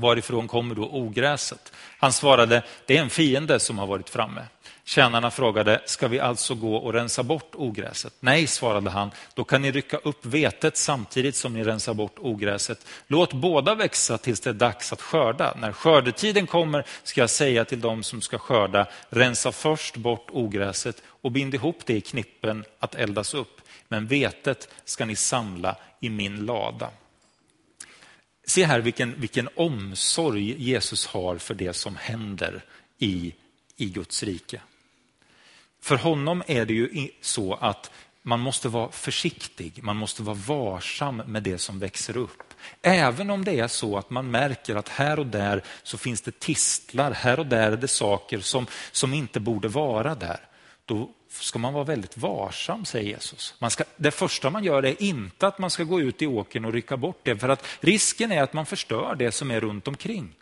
Varifrån 0.00 0.48
kommer 0.48 0.74
då 0.74 0.88
ogräset? 0.90 1.72
Han 1.98 2.12
svarade, 2.12 2.62
det 2.86 2.96
är 2.96 3.02
en 3.02 3.10
fiende 3.10 3.60
som 3.60 3.78
har 3.78 3.86
varit 3.86 4.10
framme. 4.10 4.42
Tjänarna 4.84 5.30
frågade, 5.30 5.82
ska 5.86 6.08
vi 6.08 6.20
alltså 6.20 6.54
gå 6.54 6.76
och 6.76 6.92
rensa 6.92 7.22
bort 7.22 7.54
ogräset? 7.54 8.14
Nej, 8.20 8.46
svarade 8.46 8.90
han, 8.90 9.10
då 9.34 9.44
kan 9.44 9.62
ni 9.62 9.70
rycka 9.70 9.96
upp 9.96 10.26
vetet 10.26 10.76
samtidigt 10.76 11.36
som 11.36 11.54
ni 11.54 11.64
rensar 11.64 11.94
bort 11.94 12.18
ogräset. 12.18 12.86
Låt 13.06 13.32
båda 13.32 13.74
växa 13.74 14.18
tills 14.18 14.40
det 14.40 14.50
är 14.50 14.54
dags 14.54 14.92
att 14.92 15.02
skörda. 15.02 15.54
När 15.60 15.72
skördetiden 15.72 16.46
kommer 16.46 16.84
ska 17.02 17.20
jag 17.20 17.30
säga 17.30 17.64
till 17.64 17.80
dem 17.80 18.02
som 18.02 18.20
ska 18.20 18.38
skörda, 18.38 18.86
rensa 19.08 19.52
först 19.52 19.96
bort 19.96 20.26
ogräset 20.30 21.02
och 21.06 21.32
bind 21.32 21.54
ihop 21.54 21.78
det 21.86 21.94
i 21.94 22.00
knippen 22.00 22.64
att 22.78 22.94
eldas 22.94 23.34
upp. 23.34 23.60
Men 23.88 24.06
vetet 24.06 24.68
ska 24.84 25.04
ni 25.04 25.16
samla 25.16 25.76
i 26.00 26.10
min 26.10 26.46
lada. 26.46 26.90
Se 28.46 28.64
här 28.64 28.80
vilken, 28.80 29.20
vilken 29.20 29.48
omsorg 29.54 30.62
Jesus 30.62 31.06
har 31.06 31.38
för 31.38 31.54
det 31.54 31.72
som 31.72 31.96
händer 31.96 32.64
i, 32.98 33.34
i 33.76 33.86
Guds 33.86 34.22
rike. 34.22 34.60
För 35.80 35.96
honom 35.96 36.42
är 36.46 36.64
det 36.64 36.74
ju 36.74 37.08
så 37.20 37.54
att 37.54 37.90
man 38.22 38.40
måste 38.40 38.68
vara 38.68 38.90
försiktig, 38.90 39.82
man 39.82 39.96
måste 39.96 40.22
vara 40.22 40.36
varsam 40.46 41.16
med 41.16 41.42
det 41.42 41.58
som 41.58 41.78
växer 41.78 42.16
upp. 42.16 42.54
Även 42.82 43.30
om 43.30 43.44
det 43.44 43.58
är 43.58 43.68
så 43.68 43.98
att 43.98 44.10
man 44.10 44.30
märker 44.30 44.74
att 44.74 44.88
här 44.88 45.18
och 45.18 45.26
där 45.26 45.62
så 45.82 45.98
finns 45.98 46.22
det 46.22 46.40
tistlar, 46.40 47.10
här 47.10 47.40
och 47.40 47.46
där 47.46 47.72
är 47.72 47.76
det 47.76 47.88
saker 47.88 48.40
som, 48.40 48.66
som 48.92 49.14
inte 49.14 49.40
borde 49.40 49.68
vara 49.68 50.14
där. 50.14 50.40
Då 50.90 51.10
ska 51.28 51.58
man 51.58 51.72
vara 51.72 51.84
väldigt 51.84 52.16
varsam, 52.16 52.84
säger 52.84 53.08
Jesus. 53.08 53.54
Man 53.58 53.70
ska, 53.70 53.84
det 53.96 54.10
första 54.10 54.50
man 54.50 54.64
gör 54.64 54.84
är 54.84 55.02
inte 55.02 55.46
att 55.46 55.58
man 55.58 55.70
ska 55.70 55.84
gå 55.84 56.00
ut 56.00 56.22
i 56.22 56.26
åkern 56.26 56.64
och 56.64 56.72
rycka 56.72 56.96
bort 56.96 57.20
det, 57.22 57.38
för 57.38 57.48
att 57.48 57.66
risken 57.80 58.32
är 58.32 58.42
att 58.42 58.52
man 58.52 58.66
förstör 58.66 59.14
det 59.14 59.32
som 59.32 59.50
är 59.50 59.60
runt 59.60 59.88
omkring. 59.88 60.34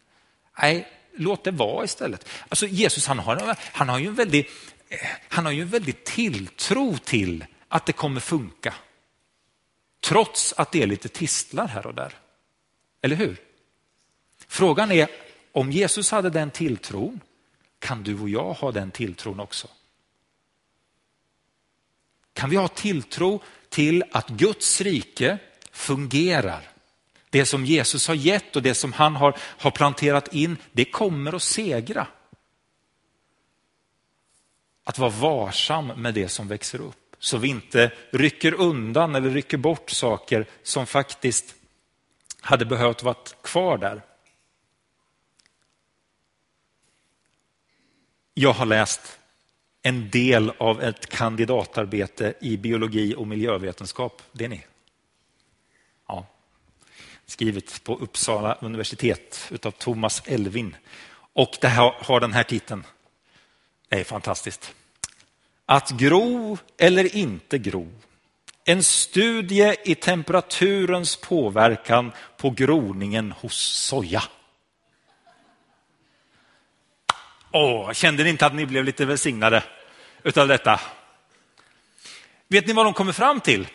Nej, 0.62 0.88
låt 1.16 1.44
det 1.44 1.50
vara 1.50 1.84
istället. 1.84 2.28
Alltså 2.48 2.66
Jesus 2.66 3.06
han 3.06 3.18
har, 3.18 3.56
han 3.72 3.88
har 3.88 3.98
ju 3.98 4.06
en 4.06 4.14
väldig, 4.14 4.48
han 5.28 5.44
har 5.44 5.52
ju 5.52 5.62
en 5.62 5.68
väldig 5.68 6.04
tilltro 6.04 6.98
till 6.98 7.44
att 7.68 7.86
det 7.86 7.92
kommer 7.92 8.20
funka. 8.20 8.74
Trots 10.00 10.54
att 10.56 10.72
det 10.72 10.82
är 10.82 10.86
lite 10.86 11.08
tistlar 11.08 11.68
här 11.68 11.86
och 11.86 11.94
där. 11.94 12.12
Eller 13.02 13.16
hur? 13.16 13.36
Frågan 14.46 14.92
är, 14.92 15.08
om 15.52 15.72
Jesus 15.72 16.10
hade 16.10 16.30
den 16.30 16.50
tilltron, 16.50 17.20
kan 17.78 18.02
du 18.02 18.20
och 18.20 18.28
jag 18.28 18.52
ha 18.52 18.72
den 18.72 18.90
tilltron 18.90 19.40
också? 19.40 19.68
Kan 22.38 22.50
vi 22.50 22.56
ha 22.56 22.68
tilltro 22.68 23.42
till 23.68 24.04
att 24.12 24.28
Guds 24.28 24.80
rike 24.80 25.38
fungerar? 25.72 26.70
Det 27.30 27.46
som 27.46 27.64
Jesus 27.64 28.08
har 28.08 28.14
gett 28.14 28.56
och 28.56 28.62
det 28.62 28.74
som 28.74 28.92
han 28.92 29.16
har, 29.16 29.36
har 29.40 29.70
planterat 29.70 30.34
in, 30.34 30.56
det 30.72 30.84
kommer 30.84 31.32
att 31.32 31.42
segra. 31.42 32.06
Att 34.84 34.98
vara 34.98 35.10
varsam 35.10 35.86
med 35.86 36.14
det 36.14 36.28
som 36.28 36.48
växer 36.48 36.80
upp, 36.80 37.16
så 37.18 37.38
vi 37.38 37.48
inte 37.48 37.92
rycker 38.10 38.54
undan 38.54 39.14
eller 39.14 39.30
rycker 39.30 39.56
bort 39.56 39.90
saker 39.90 40.46
som 40.62 40.86
faktiskt 40.86 41.54
hade 42.40 42.64
behövt 42.64 43.02
vara 43.02 43.16
kvar 43.42 43.78
där. 43.78 44.02
Jag 48.34 48.52
har 48.52 48.66
läst 48.66 49.18
en 49.88 50.10
del 50.10 50.52
av 50.58 50.82
ett 50.82 51.06
kandidatarbete 51.06 52.34
i 52.40 52.56
biologi 52.56 53.14
och 53.14 53.26
miljövetenskap. 53.26 54.22
Det 54.32 54.44
är 54.44 54.48
ni? 54.48 54.64
Ja. 56.08 56.26
Skrivet 57.26 57.84
på 57.84 57.94
Uppsala 57.94 58.54
universitet 58.60 59.52
av 59.62 59.70
Thomas 59.70 60.22
Elvin. 60.26 60.76
Och 61.32 61.58
det 61.60 61.68
här 61.68 61.94
har 61.98 62.20
den 62.20 62.32
här 62.32 62.42
titeln. 62.42 62.84
Det 63.88 64.00
är 64.00 64.04
fantastiskt. 64.04 64.74
Att 65.66 65.90
gro 65.90 66.58
eller 66.78 67.16
inte 67.16 67.58
gro. 67.58 67.88
En 68.64 68.82
studie 68.82 69.74
i 69.84 69.94
temperaturens 69.94 71.16
påverkan 71.16 72.12
på 72.36 72.50
groningen 72.50 73.32
hos 73.32 73.56
soja. 73.56 74.22
Åh, 77.52 77.92
kände 77.92 78.24
ni 78.24 78.30
inte 78.30 78.46
att 78.46 78.54
ni 78.54 78.66
blev 78.66 78.84
lite 78.84 79.04
välsignade 79.04 79.62
utav 80.22 80.48
detta? 80.48 80.80
Vet 82.48 82.66
ni 82.66 82.72
vad 82.72 82.86
de 82.86 82.94
kommer 82.94 83.12
fram 83.12 83.40
till? 83.40 83.66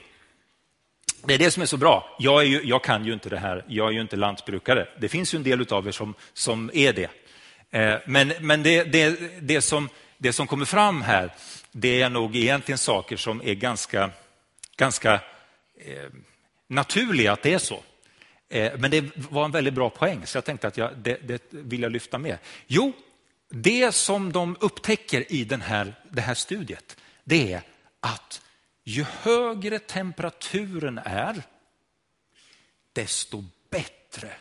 Det 1.26 1.34
är 1.34 1.38
det 1.38 1.52
som 1.52 1.62
är 1.62 1.68
så 1.68 1.78
bra. 1.78 2.16
Jag, 2.20 2.46
ju, 2.46 2.62
jag, 2.64 2.84
kan 2.84 3.06
ju 3.06 3.14
inte 3.14 3.30
det 3.30 3.38
här, 3.38 3.66
jag 3.68 3.88
är 3.88 3.92
ju 3.92 4.02
inte 4.02 4.16
lantbrukare. 4.16 4.88
Det 5.00 5.10
finns 5.10 5.34
ju 5.34 5.38
en 5.38 5.44
del 5.44 5.74
av 5.74 5.88
er 5.88 5.92
som, 5.92 6.14
som 6.34 6.72
är 6.74 6.94
det. 6.94 7.10
Eh, 7.72 8.00
men 8.06 8.34
men 8.40 8.64
det, 8.64 8.84
det, 8.84 9.20
det, 9.42 9.62
som, 9.62 9.90
det 10.18 10.34
som 10.34 10.48
kommer 10.48 10.66
fram 10.66 11.02
här, 11.02 11.32
det 11.72 12.02
är 12.02 12.10
nog 12.10 12.36
egentligen 12.36 12.78
saker 12.78 13.18
som 13.18 13.42
är 13.42 13.54
ganska, 13.54 14.10
ganska 14.78 15.14
eh, 15.14 16.10
naturliga 16.68 17.32
att 17.32 17.42
det 17.42 17.54
är 17.54 17.58
så. 17.58 17.84
Eh, 18.50 18.72
men 18.78 18.92
det 18.92 19.04
var 19.16 19.46
en 19.46 19.52
väldigt 19.52 19.74
bra 19.74 19.90
poäng, 19.90 20.26
så 20.26 20.38
jag 20.38 20.46
tänkte 20.46 20.68
att 20.68 20.78
jag, 20.78 20.98
det, 20.98 21.18
det 21.28 21.44
vill 21.50 21.82
jag 21.82 21.92
lyfta 21.92 22.18
med. 22.18 22.38
Jo, 22.68 22.94
det 23.56 23.92
som 23.92 24.32
de 24.32 24.58
upptäcker 24.60 25.32
i 25.32 25.44
den 25.44 25.62
här, 25.62 25.96
det 26.12 26.22
här 26.22 26.34
studiet, 26.34 26.98
det 27.24 27.54
är 27.54 27.62
att 28.00 28.42
ju 28.84 29.06
högre 29.22 29.80
temperaturen 29.80 30.98
är, 30.98 31.44
desto 32.94 33.44
bättre 33.70 34.32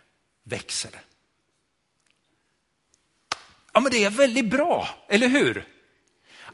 växer 0.43 0.91
det. 0.91 1.01
Ja, 3.73 3.81
men 3.81 3.93
det 3.93 4.05
är 4.05 4.11
väldigt 4.11 4.51
bra, 4.51 4.89
eller 5.09 5.29
hur? 5.29 5.69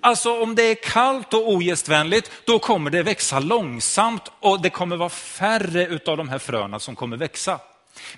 Alltså 0.00 0.42
om 0.42 0.54
det 0.54 0.62
är 0.62 0.74
kallt 0.74 1.34
och 1.34 1.52
ogästvänligt, 1.52 2.30
då 2.44 2.58
kommer 2.58 2.90
det 2.90 3.02
växa 3.02 3.40
långsamt 3.40 4.32
och 4.40 4.62
det 4.62 4.70
kommer 4.70 4.96
vara 4.96 5.08
färre 5.08 6.00
av 6.06 6.16
de 6.16 6.28
här 6.28 6.38
fröna 6.38 6.78
som 6.78 6.96
kommer 6.96 7.16
växa. 7.16 7.60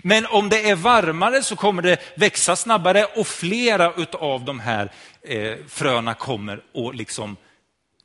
Men 0.03 0.27
om 0.27 0.49
det 0.49 0.71
är 0.71 0.75
varmare 0.75 1.43
så 1.43 1.57
kommer 1.57 1.83
det 1.83 1.99
växa 2.17 2.57
snabbare 2.57 3.05
och 3.05 3.27
flera 3.27 3.93
av 4.13 4.45
de 4.45 4.61
här 4.61 4.93
eh, 5.23 5.57
fröna 5.69 6.15
kommer 6.15 6.63
att 6.75 6.97
liksom 6.97 7.37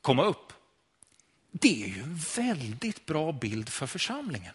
komma 0.02 0.24
upp. 0.24 0.54
Det 1.52 1.84
är 1.84 1.88
ju 1.88 2.02
en 2.02 2.20
väldigt 2.36 3.06
bra 3.06 3.32
bild 3.32 3.70
för 3.70 3.88
församlingen. 3.88 4.54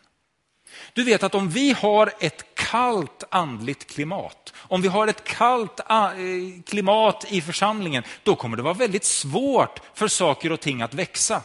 Du 0.93 1.05
vet 1.05 1.23
att 1.23 1.35
om 1.35 1.51
vi 1.51 1.73
har 1.73 2.13
ett 2.21 2.55
kallt 2.55 3.25
andligt 3.31 3.91
klimat, 3.91 4.53
om 4.57 4.83
vi 4.83 4.89
har 4.89 5.07
ett 5.07 5.25
kallt 5.25 5.81
eh, 5.81 6.63
klimat 6.67 7.25
i 7.29 7.41
församlingen, 7.41 8.03
då 8.23 8.37
kommer 8.37 8.57
det 8.57 8.63
vara 8.63 8.75
väldigt 8.75 9.05
svårt 9.05 9.81
för 9.95 10.09
saker 10.09 10.53
och 10.53 10.61
ting 10.61 10.83
att 10.83 10.95
växa. 10.95 11.43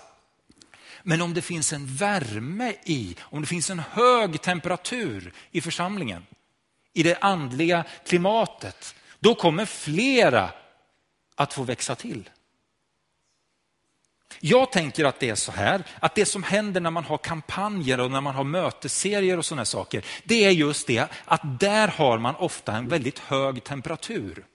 Men 1.08 1.22
om 1.22 1.34
det 1.34 1.42
finns 1.42 1.74
en 1.74 1.86
värme 1.86 2.74
i, 2.84 3.16
om 3.22 3.42
det 3.42 3.48
finns 3.48 3.70
en 3.70 3.80
hög 3.80 4.42
temperatur 4.42 5.34
i 5.52 5.62
församlingen, 5.62 6.26
i 6.94 7.04
det 7.04 7.18
andliga 7.22 7.84
klimatet, 8.06 8.96
då 9.20 9.36
kommer 9.36 9.66
flera 9.66 10.50
att 11.36 11.54
få 11.54 11.64
växa 11.64 11.96
till. 11.96 12.30
Jag 14.40 14.72
tänker 14.72 15.06
att 15.06 15.20
det 15.20 15.30
är 15.30 15.36
så 15.36 15.52
här, 15.52 15.84
att 16.00 16.16
det 16.16 16.26
som 16.26 16.44
händer 16.44 16.82
när 16.82 16.92
man 16.92 17.04
har 17.04 17.18
kampanjer 17.18 18.00
och 18.00 18.12
när 18.12 18.22
man 18.22 18.36
har 18.36 18.44
mötesserier 18.44 19.38
och 19.38 19.46
sådana 19.46 19.66
saker, 19.66 20.06
det 20.24 20.46
är 20.46 20.52
just 20.52 20.88
det 20.88 21.08
att 21.26 21.60
där 21.60 21.88
har 21.88 22.18
man 22.18 22.36
ofta 22.36 22.76
en 22.76 22.88
väldigt 22.88 23.20
hög 23.20 23.64
temperatur. 23.64 24.46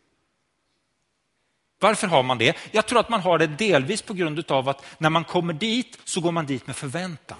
Varför 1.80 2.06
har 2.06 2.22
man 2.22 2.38
det? 2.38 2.56
Jag 2.72 2.86
tror 2.86 3.00
att 3.00 3.08
man 3.08 3.20
har 3.20 3.38
det 3.38 3.46
delvis 3.46 4.02
på 4.02 4.14
grund 4.14 4.50
av 4.50 4.68
att 4.68 4.84
när 4.98 5.10
man 5.10 5.24
kommer 5.24 5.52
dit 5.52 5.98
så 6.04 6.20
går 6.20 6.32
man 6.32 6.46
dit 6.46 6.66
med 6.66 6.76
förväntan. 6.76 7.38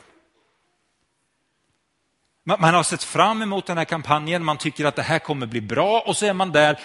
Man 2.45 2.75
har 2.75 2.83
sett 2.83 3.03
fram 3.03 3.43
emot 3.43 3.67
den 3.67 3.79
här 3.79 3.85
kampanjen, 3.85 4.45
man 4.45 4.59
tycker 4.59 4.85
att 4.85 4.97
det 4.97 5.03
här 5.03 5.19
kommer 5.19 5.47
bli 5.47 5.61
bra 5.61 6.01
och 6.01 6.17
så 6.17 6.27
är 6.27 6.33
man 6.33 6.53
där 6.53 6.81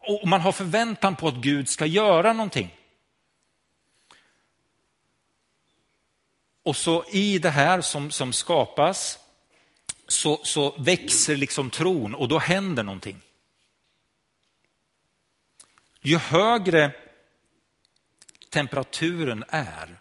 och 0.00 0.28
man 0.28 0.40
har 0.40 0.52
förväntan 0.52 1.16
på 1.16 1.28
att 1.28 1.34
Gud 1.34 1.68
ska 1.68 1.86
göra 1.86 2.32
någonting. 2.32 2.76
Och 6.64 6.76
så 6.76 7.04
i 7.10 7.38
det 7.38 7.50
här 7.50 7.80
som, 7.80 8.10
som 8.10 8.32
skapas 8.32 9.18
så, 10.08 10.40
så 10.42 10.74
växer 10.78 11.36
liksom 11.36 11.70
tron 11.70 12.14
och 12.14 12.28
då 12.28 12.38
händer 12.38 12.82
någonting. 12.82 13.20
Ju 16.02 16.16
högre 16.16 16.92
temperaturen 18.50 19.44
är, 19.48 20.00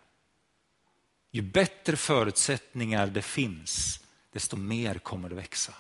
ju 1.32 1.42
bättre 1.42 1.96
förutsättningar 1.96 3.08
det 3.08 3.22
finns, 3.22 4.00
desto 4.34 4.58
mer 4.58 4.96
kommer 4.96 5.30
det 5.30 5.36
växa. 5.36 5.74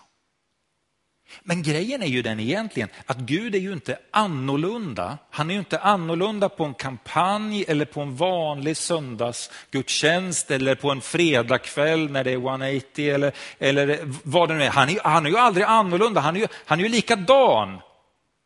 Men 1.41 1.63
grejen 1.63 2.03
är 2.03 2.08
ju 2.08 2.21
den 2.21 2.39
egentligen 2.39 2.89
att 3.05 3.17
Gud 3.17 3.55
är 3.55 3.60
ju 3.60 3.73
inte 3.73 3.99
annorlunda. 4.12 5.17
Han 5.29 5.49
är 5.49 5.53
ju 5.53 5.60
inte 5.60 5.79
annorlunda 5.79 6.49
på 6.49 6.63
en 6.65 6.73
kampanj 6.73 7.65
eller 7.67 7.86
på 7.86 8.01
en 8.01 8.15
vanlig 8.15 8.77
söndagsgudstjänst 8.77 10.51
eller 10.51 10.75
på 10.75 10.91
en 10.91 11.01
fredagkväll 11.01 12.12
när 12.12 12.23
det 12.23 12.32
är 12.32 12.38
180 12.38 13.10
eller, 13.10 13.34
eller 13.60 13.99
vad 14.23 14.49
det 14.49 14.55
nu 14.55 14.63
är. 14.63 14.69
Han 14.69 14.89
är, 14.89 14.99
han 15.03 15.25
är 15.25 15.29
ju 15.29 15.38
aldrig 15.38 15.65
annorlunda, 15.65 16.21
han 16.21 16.36
är 16.36 16.39
ju, 16.39 16.47
han 16.65 16.79
är 16.79 16.84
ju 16.84 16.89
likadan. 16.89 17.82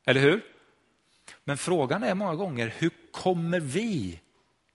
Eller 0.05 0.21
hur? 0.21 0.52
Men 1.43 1.57
frågan 1.57 2.03
är 2.03 2.13
många 2.13 2.36
gånger, 2.36 2.73
hur 2.77 2.91
kommer 3.12 3.59
vi 3.59 4.19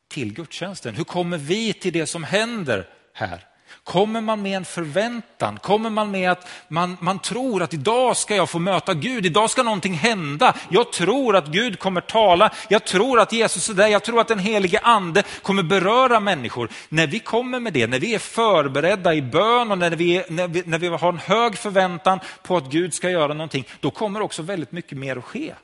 till 0.09 0.35
gudstjänsten? 0.35 0.95
Hur 0.95 1.05
kommer 1.05 1.39
vi 1.39 1.73
till 1.73 1.93
det 1.93 2.07
som 2.07 2.25
händer 2.25 2.89
här? 3.15 3.45
Kommer 3.85 4.21
man 4.21 4.43
med 4.43 4.57
en 4.57 4.65
förväntan? 4.65 5.59
Kommer 5.63 5.91
man 5.91 6.11
med 6.11 6.31
att 6.31 6.49
man, 6.69 6.97
man 7.01 7.19
tror 7.19 7.63
att 7.63 7.75
idag 7.75 8.17
ska 8.17 8.37
jag 8.37 8.51
få 8.51 8.59
möta 8.59 8.95
Gud, 8.95 9.27
idag 9.27 9.51
ska 9.51 9.63
någonting 9.63 9.95
hända. 9.95 10.55
Jag 10.69 10.93
tror 10.93 11.37
att 11.37 11.47
Gud 11.47 11.79
kommer 11.79 12.01
tala, 12.01 12.51
jag 12.69 12.85
tror 12.85 13.21
att 13.21 13.33
Jesus 13.33 13.69
är 13.69 13.75
där, 13.75 13.89
jag 13.89 14.05
tror 14.05 14.21
att 14.21 14.29
den 14.29 14.39
helige 14.39 14.81
ande 14.83 15.23
kommer 15.43 15.63
beröra 15.63 16.21
människor. 16.21 16.69
När 16.89 17.07
vi 17.07 17.19
kommer 17.19 17.61
med 17.61 17.73
det, 17.73 17.87
när 17.87 17.99
vi 17.99 18.15
är 18.15 18.19
förberedda 18.19 19.15
i 19.15 19.23
bön 19.23 19.71
och 19.73 19.79
när 19.79 19.91
vi, 19.91 20.25
när 20.29 20.49
vi, 20.49 20.63
när 20.67 20.79
vi 20.79 20.89
har 20.89 21.13
en 21.13 21.19
hög 21.19 21.59
förväntan 21.59 22.21
på 22.43 22.57
att 22.57 22.71
Gud 22.71 22.95
ska 22.95 23.11
göra 23.11 23.35
någonting, 23.35 23.65
då 23.81 23.91
kommer 23.91 24.21
också 24.21 24.43
väldigt 24.43 24.73
mycket 24.73 24.99
mer 24.99 25.17
att 25.17 25.25
ske. 25.25 25.55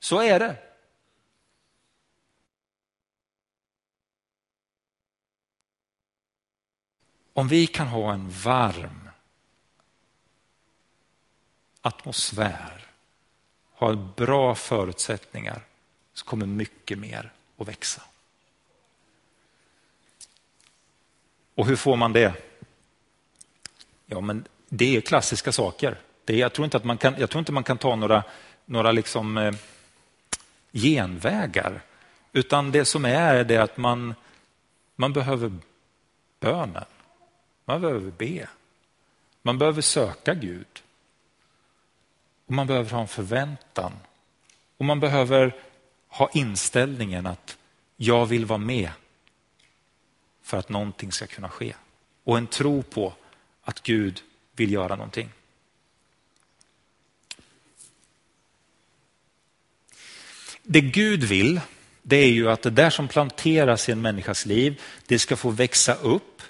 Så 0.00 0.22
är 0.22 0.38
det. 0.38 0.56
Om 7.32 7.48
vi 7.48 7.66
kan 7.66 7.86
ha 7.86 8.12
en 8.12 8.30
varm 8.30 9.08
atmosfär, 11.80 12.86
ha 13.72 13.94
bra 13.94 14.54
förutsättningar, 14.54 15.62
så 16.12 16.24
kommer 16.24 16.46
mycket 16.46 16.98
mer 16.98 17.32
att 17.56 17.68
växa. 17.68 18.02
Och 21.54 21.66
hur 21.66 21.76
får 21.76 21.96
man 21.96 22.12
det? 22.12 22.34
Ja, 24.06 24.20
men 24.20 24.44
det 24.68 24.96
är 24.96 25.00
klassiska 25.00 25.52
saker. 25.52 26.00
Det 26.24 26.32
är, 26.32 26.38
jag, 26.38 26.52
tror 26.52 26.64
inte 26.64 26.76
att 26.76 26.84
man 26.84 26.98
kan, 26.98 27.14
jag 27.18 27.30
tror 27.30 27.38
inte 27.38 27.52
man 27.52 27.64
kan 27.64 27.78
ta 27.78 27.96
några, 27.96 28.24
några 28.64 28.92
liksom, 28.92 29.38
eh, 29.38 29.54
genvägar. 30.72 31.82
Utan 32.32 32.72
det 32.72 32.84
som 32.84 33.04
är, 33.04 33.34
är 33.34 33.44
det 33.44 33.56
att 33.56 33.76
man, 33.76 34.14
man 34.96 35.12
behöver 35.12 35.52
bönen. 36.40 36.84
Man 37.64 37.80
behöver 37.80 38.10
be. 38.10 38.48
Man 39.42 39.58
behöver 39.58 39.82
söka 39.82 40.34
Gud. 40.34 40.82
Och 42.46 42.52
Man 42.52 42.66
behöver 42.66 42.90
ha 42.90 43.00
en 43.00 43.08
förväntan. 43.08 43.92
Och 44.76 44.84
man 44.84 45.00
behöver 45.00 45.56
ha 46.08 46.30
inställningen 46.32 47.26
att 47.26 47.58
jag 47.96 48.26
vill 48.26 48.46
vara 48.46 48.58
med 48.58 48.90
för 50.42 50.56
att 50.56 50.68
någonting 50.68 51.12
ska 51.12 51.26
kunna 51.26 51.48
ske. 51.48 51.74
Och 52.24 52.38
en 52.38 52.46
tro 52.46 52.82
på 52.82 53.14
att 53.62 53.82
Gud 53.82 54.22
vill 54.52 54.72
göra 54.72 54.96
någonting. 54.96 55.30
Det 60.70 60.80
Gud 60.80 61.24
vill, 61.24 61.60
det 62.02 62.16
är 62.16 62.30
ju 62.30 62.50
att 62.50 62.62
det 62.62 62.70
där 62.70 62.90
som 62.90 63.08
planteras 63.08 63.88
i 63.88 63.92
en 63.92 64.02
människas 64.02 64.46
liv, 64.46 64.80
det 65.06 65.18
ska 65.18 65.36
få 65.36 65.50
växa 65.50 65.94
upp 65.94 66.42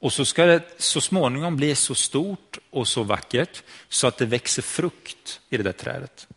och 0.00 0.12
så 0.12 0.24
ska 0.24 0.44
det 0.44 0.62
så 0.76 1.00
småningom 1.00 1.56
bli 1.56 1.74
så 1.74 1.94
stort 1.94 2.58
och 2.70 2.88
så 2.88 3.02
vackert 3.02 3.62
så 3.88 4.06
att 4.06 4.18
det 4.18 4.26
växer 4.26 4.62
frukt 4.62 5.40
i 5.48 5.56
det 5.56 5.62
där 5.62 5.72
trädet. 5.72 6.28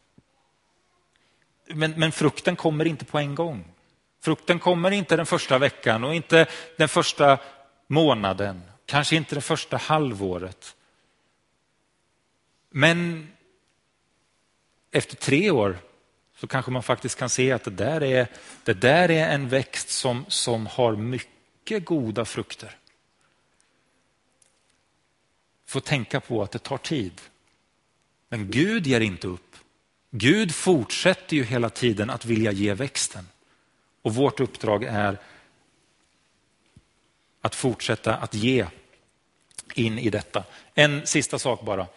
Men, 1.67 1.91
men 1.91 2.11
frukten 2.11 2.55
kommer 2.55 2.85
inte 2.85 3.05
på 3.05 3.17
en 3.17 3.35
gång. 3.35 3.71
Frukten 4.21 4.59
kommer 4.59 4.91
inte 4.91 5.15
den 5.15 5.25
första 5.25 5.57
veckan 5.57 6.03
och 6.03 6.15
inte 6.15 6.47
den 6.77 6.89
första 6.89 7.39
månaden, 7.87 8.61
kanske 8.85 9.15
inte 9.15 9.35
det 9.35 9.41
första 9.41 9.77
halvåret. 9.77 10.75
Men 12.69 13.27
efter 14.91 15.15
tre 15.15 15.51
år 15.51 15.77
så 16.39 16.47
kanske 16.47 16.71
man 16.71 16.83
faktiskt 16.83 17.19
kan 17.19 17.29
se 17.29 17.51
att 17.51 17.63
det 17.63 17.71
där 17.71 18.03
är, 18.03 18.27
det 18.63 18.73
där 18.73 19.11
är 19.11 19.33
en 19.33 19.49
växt 19.49 19.89
som, 19.89 20.25
som 20.27 20.67
har 20.67 20.95
mycket 20.95 21.85
goda 21.85 22.25
frukter. 22.25 22.77
Får 25.65 25.79
tänka 25.79 26.19
på 26.19 26.43
att 26.43 26.51
det 26.51 26.59
tar 26.59 26.77
tid. 26.77 27.21
Men 28.29 28.51
Gud 28.51 28.87
ger 28.87 29.01
inte 29.01 29.27
upp. 29.27 29.55
Gud 30.11 30.55
fortsätter 30.55 31.35
ju 31.35 31.43
hela 31.43 31.69
tiden 31.69 32.09
att 32.09 32.25
vilja 32.25 32.51
ge 32.51 32.73
växten. 32.73 33.27
Och 34.01 34.15
vårt 34.15 34.39
uppdrag 34.39 34.83
är 34.83 35.17
att 37.41 37.55
fortsätta 37.55 38.15
att 38.15 38.33
ge 38.33 38.67
in 39.73 39.99
i 39.99 40.09
detta. 40.09 40.43
En 40.73 41.07
sista 41.07 41.39
sak 41.39 41.65
bara. 41.65 41.87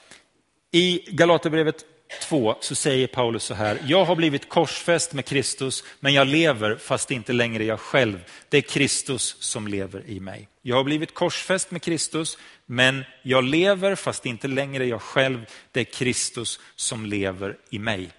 I 0.71 0.99
Galaterbrevet 1.11 1.85
2 2.21 2.57
så 2.61 2.75
säger 2.75 3.07
Paulus 3.07 3.45
så 3.45 3.55
här, 3.55 3.79
jag 3.87 4.05
har 4.05 4.17
blivit 4.17 4.49
korsfäst 4.49 5.13
med 5.13 5.25
Kristus, 5.25 5.85
men 6.01 6.15
jag 6.15 6.27
lever 6.27 6.77
fast 6.77 7.11
inte 7.11 7.33
längre 7.33 7.65
jag 7.65 7.81
själv. 7.81 8.25
Det 8.49 8.57
är 8.57 8.63
Kristus 8.63 9.37
som 9.41 9.69
lever 9.69 10.03
i 10.07 10.21
mig. 10.21 10.49
Jag 10.63 10.77
har 10.77 10.85
blivit 10.85 11.15
korsfäst 11.15 11.71
med 11.71 11.83
Kristus, 11.83 12.39
men 12.67 13.05
jag 13.23 13.45
lever 13.45 13.95
fast 13.95 14.27
inte 14.27 14.49
längre 14.49 14.87
jag 14.87 15.03
själv. 15.03 15.47
Det 15.73 15.81
är 15.81 15.85
Kristus 15.85 16.61
som 16.77 17.07
lever 17.07 17.57
i 17.71 17.79
mig. 17.79 18.11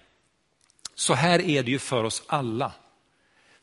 Så 0.94 1.14
här 1.14 1.40
är 1.40 1.62
det 1.62 1.70
ju 1.70 1.78
för 1.78 2.04
oss 2.04 2.22
alla. 2.26 2.72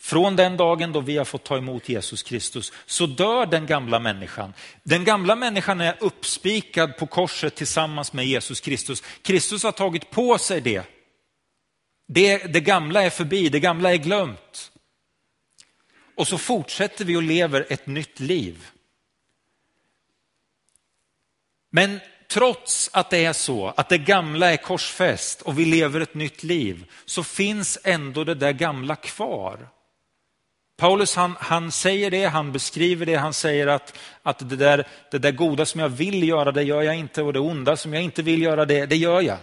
Från 0.01 0.35
den 0.35 0.57
dagen 0.57 0.91
då 0.91 0.99
vi 0.99 1.17
har 1.17 1.25
fått 1.25 1.43
ta 1.43 1.57
emot 1.57 1.89
Jesus 1.89 2.23
Kristus 2.23 2.71
så 2.85 3.05
dör 3.05 3.45
den 3.45 3.65
gamla 3.65 3.99
människan. 3.99 4.53
Den 4.83 5.03
gamla 5.03 5.35
människan 5.35 5.81
är 5.81 5.97
uppspikad 5.99 6.97
på 6.97 7.07
korset 7.07 7.55
tillsammans 7.55 8.13
med 8.13 8.25
Jesus 8.25 8.61
Kristus. 8.61 9.03
Kristus 9.21 9.63
har 9.63 9.71
tagit 9.71 10.09
på 10.09 10.37
sig 10.37 10.61
det. 10.61 10.83
Det, 12.07 12.37
det 12.37 12.59
gamla 12.59 13.03
är 13.03 13.09
förbi, 13.09 13.49
det 13.49 13.59
gamla 13.59 13.93
är 13.93 13.97
glömt. 13.97 14.71
Och 16.15 16.27
så 16.27 16.37
fortsätter 16.37 17.05
vi 17.05 17.15
och 17.15 17.23
lever 17.23 17.65
ett 17.69 17.87
nytt 17.87 18.19
liv. 18.19 18.65
Men 21.69 21.99
trots 22.29 22.89
att 22.93 23.09
det 23.09 23.25
är 23.25 23.33
så 23.33 23.67
att 23.67 23.89
det 23.89 23.97
gamla 23.97 24.51
är 24.51 24.57
korsfäst 24.57 25.41
och 25.41 25.59
vi 25.59 25.65
lever 25.65 26.01
ett 26.01 26.15
nytt 26.15 26.43
liv 26.43 26.85
så 27.05 27.23
finns 27.23 27.77
ändå 27.83 28.23
det 28.23 28.35
där 28.35 28.51
gamla 28.51 28.95
kvar. 28.95 29.67
Paulus 30.81 31.15
han, 31.15 31.35
han 31.39 31.71
säger 31.71 32.11
det, 32.11 32.25
han 32.25 32.51
beskriver 32.51 33.05
det, 33.05 33.15
han 33.15 33.33
säger 33.33 33.67
att, 33.67 33.97
att 34.23 34.49
det, 34.49 34.55
där, 34.55 34.87
det 35.11 35.17
där 35.17 35.31
goda 35.31 35.65
som 35.65 35.81
jag 35.81 35.89
vill 35.89 36.27
göra, 36.27 36.51
det 36.51 36.63
gör 36.63 36.81
jag 36.81 36.95
inte 36.95 37.21
och 37.21 37.33
det 37.33 37.39
onda 37.39 37.77
som 37.77 37.93
jag 37.93 38.03
inte 38.03 38.21
vill 38.21 38.41
göra, 38.41 38.65
det, 38.65 38.85
det 38.85 38.95
gör 38.95 39.21
jag. 39.21 39.37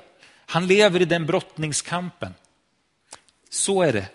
Han 0.47 0.67
lever 0.67 1.03
i 1.03 1.05
den 1.05 1.27
brottningskampen. 1.27 2.35
Så 3.51 3.83
är 3.83 3.93
det 3.93 4.09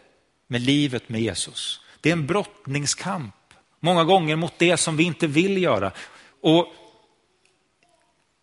med 0.47 0.61
livet 0.61 1.09
med 1.09 1.21
Jesus. 1.21 1.81
Det 2.01 2.09
är 2.09 2.13
en 2.13 2.27
brottningskamp, 2.27 3.35
många 3.79 4.03
gånger 4.03 4.35
mot 4.35 4.53
det 4.57 4.77
som 4.77 4.97
vi 4.97 5.03
inte 5.03 5.27
vill 5.27 5.63
göra. 5.63 5.91
Och 6.41 6.67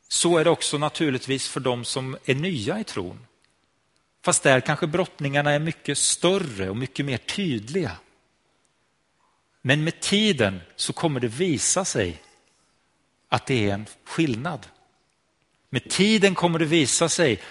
så 0.08 0.38
är 0.38 0.44
det 0.44 0.50
också 0.50 0.78
naturligtvis 0.78 1.48
för 1.48 1.60
de 1.60 1.84
som 1.84 2.16
är 2.24 2.34
nya 2.34 2.80
i 2.80 2.84
tron. 2.84 3.26
Fast 4.24 4.42
där 4.42 4.60
kanske 4.60 4.86
brottningarna 4.86 5.50
är 5.50 5.58
mycket 5.58 5.98
större 5.98 6.70
och 6.70 6.76
mycket 6.76 7.06
mer 7.06 7.18
tydliga. 7.18 7.92
Men 9.60 9.84
med 9.84 10.00
tiden 10.00 10.60
så 10.76 10.92
kommer 10.92 11.20
det 11.20 11.28
visa 11.28 11.84
sig 11.84 12.22
att 13.28 13.46
det 13.46 13.68
är 13.70 13.74
en 13.74 13.86
skillnad. 14.04 14.66
Med 15.68 15.90
tiden 15.90 16.34
kommer 16.34 16.58
det 16.58 16.64
visa 16.64 17.08
sig 17.08 17.42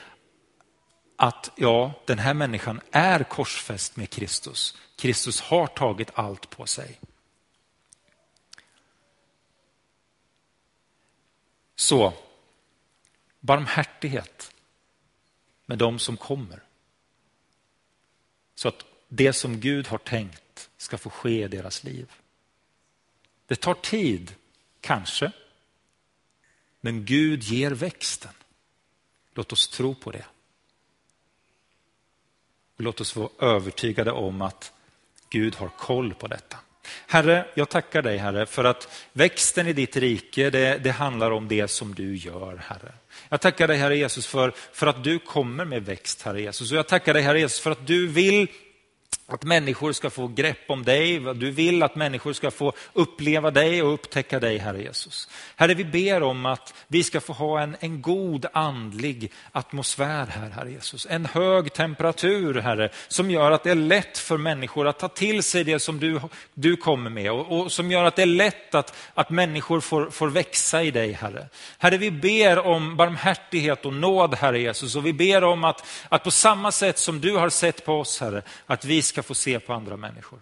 att 1.16 1.52
ja, 1.56 1.94
den 2.06 2.20
här 2.20 2.34
människan 2.34 2.82
är 2.92 3.24
korsfäst 3.24 3.96
med 3.96 4.10
Kristus. 4.10 4.78
Kristus 4.96 5.42
har 5.42 5.68
tagit 5.68 6.12
allt 6.14 6.50
på 6.50 6.66
sig. 6.66 7.00
Så, 11.76 12.14
barmhärtighet 13.40 14.54
med 15.66 15.78
de 15.78 16.00
som 16.00 16.18
kommer. 16.18 16.64
Så 18.56 18.68
att 18.68 18.86
det 19.10 19.34
som 19.34 19.60
Gud 19.60 19.88
har 19.88 19.98
tänkt 19.98 20.70
ska 20.78 20.98
få 20.98 21.10
ske 21.10 21.44
i 21.44 21.48
deras 21.48 21.84
liv. 21.84 22.12
Det 23.48 23.56
tar 23.56 23.74
tid, 23.74 24.36
kanske, 24.82 25.32
men 26.82 27.06
Gud 27.06 27.44
ger 27.44 27.72
växten. 27.72 28.32
Låt 29.34 29.54
oss 29.54 29.68
tro 29.68 29.96
på 29.96 30.12
det. 30.12 30.26
låt 32.78 33.02
oss 33.02 33.16
vara 33.16 33.30
övertygade 33.40 34.12
om 34.12 34.42
att 34.42 34.74
Gud 35.30 35.56
har 35.56 35.70
koll 35.70 36.14
på 36.14 36.28
detta. 36.28 36.58
Herre, 37.08 37.46
jag 37.54 37.70
tackar 37.70 38.02
dig 38.02 38.18
Herre 38.18 38.46
för 38.46 38.64
att 38.64 39.06
växten 39.14 39.68
i 39.68 39.74
ditt 39.74 39.98
rike, 39.98 40.50
det, 40.50 40.78
det, 40.78 40.92
handlar 40.92 41.32
om 41.32 41.48
det 41.48 41.68
som 41.68 41.96
du 41.96 42.16
gör 42.16 42.58
Herre. 42.68 42.94
Jag 43.30 43.42
tackar 43.42 43.68
dig 43.68 43.78
Herre 43.78 43.98
Jesus 43.98 44.28
för, 44.28 44.54
för 44.74 44.88
att 44.88 45.04
du 45.04 45.20
kommer 45.20 45.66
med 45.66 45.86
växt 45.86 46.22
Herre 46.22 46.42
Jesus. 46.42 46.72
Och 46.72 46.78
jag 46.78 46.88
tackar 46.88 47.14
dig 47.14 47.24
Herre 47.24 47.40
Jesus 47.40 47.60
för 47.60 47.72
att 47.72 47.88
du 47.88 48.08
vill 48.08 48.48
att 49.34 49.44
människor 49.44 49.92
ska 49.92 50.10
få 50.10 50.28
grepp 50.28 50.64
om 50.68 50.84
dig. 50.84 51.20
Du 51.20 51.52
vill 51.52 51.84
att 51.84 51.96
människor 51.96 52.34
ska 52.34 52.52
få 52.52 52.74
uppleva 52.94 53.52
dig 53.52 53.84
och 53.84 53.94
upptäcka 53.94 54.40
dig, 54.40 54.58
Herre 54.58 54.82
Jesus. 54.82 55.30
Herre, 55.56 55.74
vi 55.74 55.86
ber 55.86 56.24
om 56.24 56.46
att 56.46 56.74
vi 56.88 57.04
ska 57.04 57.22
få 57.22 57.34
ha 57.34 57.62
en, 57.62 57.78
en 57.80 58.02
god 58.02 58.46
andlig 58.54 59.32
atmosfär 59.52 60.26
här, 60.26 60.50
Herre 60.50 60.72
Jesus. 60.72 61.08
En 61.10 61.26
hög 61.26 61.74
temperatur, 61.74 62.62
Herre, 62.62 62.90
som 63.08 63.32
gör 63.32 63.52
att 63.52 63.64
det 63.64 63.72
är 63.72 63.76
lätt 63.76 64.18
för 64.18 64.38
människor 64.38 64.88
att 64.88 65.00
ta 65.00 65.08
till 65.08 65.44
sig 65.44 65.64
det 65.64 65.80
som 65.80 66.00
du, 66.00 66.22
du 66.54 66.76
kommer 66.76 67.10
med 67.10 67.32
och, 67.32 67.60
och 67.60 67.72
som 67.72 67.92
gör 67.92 68.04
att 68.04 68.16
det 68.16 68.22
är 68.22 68.26
lätt 68.26 68.76
att, 68.76 68.98
att 69.14 69.30
människor 69.30 69.80
får, 69.80 70.10
får 70.10 70.28
växa 70.28 70.84
i 70.84 70.92
dig, 70.92 71.12
Herre. 71.12 71.48
Herre, 71.78 71.98
vi 71.98 72.12
ber 72.12 72.60
om 72.60 72.96
barmhärtighet 72.96 73.86
och 73.86 73.94
nåd, 73.94 74.36
Herre 74.36 74.60
Jesus, 74.60 74.96
och 74.96 75.06
vi 75.06 75.14
ber 75.14 75.44
om 75.44 75.64
att, 75.64 75.88
att 76.10 76.24
på 76.24 76.32
samma 76.32 76.72
sätt 76.72 76.98
som 76.98 77.22
du 77.22 77.36
har 77.36 77.50
sett 77.50 77.86
på 77.86 77.94
oss, 77.94 78.20
Herre, 78.20 78.42
att 78.66 78.86
vi 78.86 79.02
ska 79.02 79.19
ska 79.20 79.28
få 79.28 79.36
se 79.36 79.60
på 79.60 79.74
andra 79.74 79.98
människor. 79.98 80.40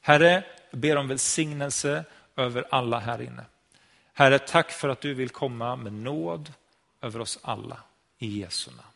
Herre, 0.00 0.44
jag 0.70 0.80
ber 0.80 0.96
om 0.96 1.08
välsignelse 1.08 2.04
över 2.36 2.64
alla 2.70 2.98
här 2.98 3.22
inne. 3.22 3.44
Herre, 4.12 4.38
tack 4.38 4.70
för 4.70 4.88
att 4.88 5.00
du 5.00 5.14
vill 5.14 5.30
komma 5.30 5.76
med 5.76 5.92
nåd 5.92 6.52
över 7.00 7.20
oss 7.20 7.38
alla 7.42 7.80
i 8.18 8.40
Jesu 8.40 8.70
namn. 8.70 8.87